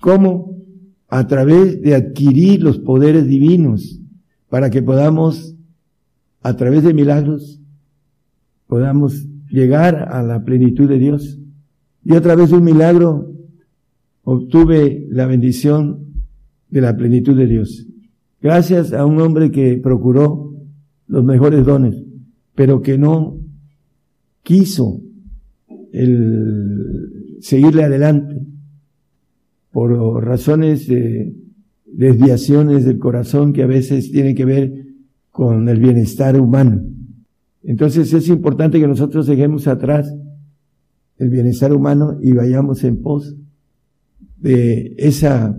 ¿Cómo? 0.00 0.56
A 1.08 1.26
través 1.26 1.82
de 1.82 1.94
adquirir 1.94 2.62
los 2.62 2.78
poderes 2.78 3.26
divinos 3.26 4.00
para 4.48 4.70
que 4.70 4.82
podamos 4.82 5.53
a 6.44 6.54
través 6.56 6.84
de 6.84 6.92
milagros 6.92 7.58
podamos 8.66 9.26
llegar 9.48 10.12
a 10.12 10.22
la 10.22 10.44
plenitud 10.44 10.86
de 10.86 10.98
Dios. 10.98 11.40
Y 12.04 12.14
a 12.14 12.20
través 12.20 12.50
de 12.50 12.58
un 12.58 12.64
milagro 12.64 13.32
obtuve 14.24 15.06
la 15.10 15.26
bendición 15.26 16.04
de 16.68 16.80
la 16.82 16.94
plenitud 16.96 17.34
de 17.34 17.46
Dios. 17.46 17.86
Gracias 18.42 18.92
a 18.92 19.06
un 19.06 19.20
hombre 19.22 19.50
que 19.50 19.78
procuró 19.78 20.52
los 21.06 21.24
mejores 21.24 21.64
dones, 21.64 21.96
pero 22.54 22.82
que 22.82 22.98
no 22.98 23.38
quiso 24.42 25.00
el 25.92 27.38
seguirle 27.40 27.84
adelante 27.84 28.46
por 29.72 30.22
razones 30.22 30.86
de 30.88 31.34
desviaciones 31.86 32.84
del 32.84 32.98
corazón 32.98 33.54
que 33.54 33.62
a 33.62 33.66
veces 33.66 34.12
tienen 34.12 34.34
que 34.34 34.44
ver 34.44 34.83
con 35.34 35.68
el 35.68 35.80
bienestar 35.80 36.40
humano. 36.40 36.80
Entonces 37.64 38.12
es 38.12 38.28
importante 38.28 38.78
que 38.78 38.86
nosotros 38.86 39.26
dejemos 39.26 39.66
atrás 39.66 40.14
el 41.18 41.28
bienestar 41.28 41.72
humano 41.72 42.18
y 42.22 42.30
vayamos 42.30 42.84
en 42.84 43.02
pos 43.02 43.34
de 44.36 44.94
esa, 44.96 45.58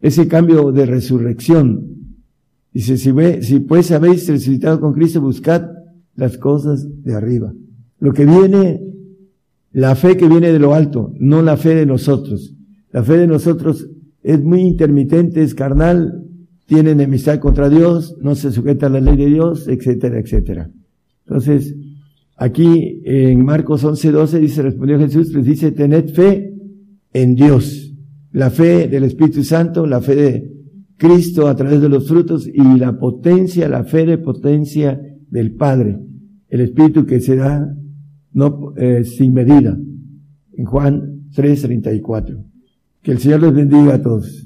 ese 0.00 0.28
cambio 0.28 0.70
de 0.70 0.86
resurrección. 0.86 1.88
Dice, 2.72 2.96
si, 2.96 3.10
ve, 3.10 3.42
si 3.42 3.58
pues 3.58 3.90
habéis 3.90 4.28
resucitado 4.28 4.80
con 4.80 4.92
Cristo, 4.92 5.20
buscad 5.20 5.70
las 6.14 6.38
cosas 6.38 6.86
de 7.02 7.14
arriba. 7.14 7.52
Lo 7.98 8.12
que 8.12 8.26
viene, 8.26 8.80
la 9.72 9.96
fe 9.96 10.16
que 10.16 10.28
viene 10.28 10.52
de 10.52 10.60
lo 10.60 10.72
alto, 10.72 11.12
no 11.18 11.42
la 11.42 11.56
fe 11.56 11.74
de 11.74 11.84
nosotros. 11.84 12.54
La 12.92 13.02
fe 13.02 13.16
de 13.18 13.26
nosotros 13.26 13.90
es 14.22 14.40
muy 14.40 14.60
intermitente, 14.60 15.42
es 15.42 15.56
carnal, 15.56 16.25
tiene 16.66 16.90
enemistad 16.90 17.38
contra 17.38 17.68
Dios, 17.68 18.16
no 18.20 18.34
se 18.34 18.52
sujeta 18.52 18.86
a 18.86 18.90
la 18.90 19.00
ley 19.00 19.16
de 19.16 19.26
Dios, 19.26 19.68
etcétera, 19.68 20.18
etcétera. 20.18 20.70
Entonces, 21.26 21.74
aquí 22.36 23.00
en 23.04 23.44
Marcos 23.44 23.84
11, 23.84 24.10
12 24.10 24.40
dice, 24.40 24.62
respondió 24.62 24.98
Jesús, 24.98 25.32
les 25.32 25.44
dice, 25.44 25.72
tened 25.72 26.08
fe 26.10 26.54
en 27.12 27.34
Dios. 27.34 27.82
la 28.32 28.50
fe 28.50 28.86
del 28.86 29.04
Espíritu 29.04 29.42
Santo, 29.42 29.86
la 29.86 30.02
fe 30.02 30.14
de 30.14 30.52
Cristo 30.98 31.48
a 31.48 31.56
través 31.56 31.80
de 31.80 31.88
los 31.88 32.06
frutos 32.06 32.46
y 32.46 32.78
la 32.78 32.98
potencia, 32.98 33.66
la 33.66 33.84
fe 33.84 34.04
de 34.04 34.18
potencia 34.18 35.00
del 35.30 35.54
Padre, 35.54 35.98
el 36.48 36.60
Espíritu 36.60 37.06
que 37.06 37.20
se 37.20 37.36
da 37.36 37.66
no, 38.32 38.74
eh, 38.76 39.04
sin 39.04 39.32
medida. 39.32 39.78
En 40.52 40.64
Juan 40.66 41.28
3:34. 41.34 42.44
Que 43.02 43.12
el 43.12 43.18
Señor 43.18 43.40
les 43.42 43.54
bendiga 43.54 43.94
a 43.94 44.02
todos. 44.02 44.45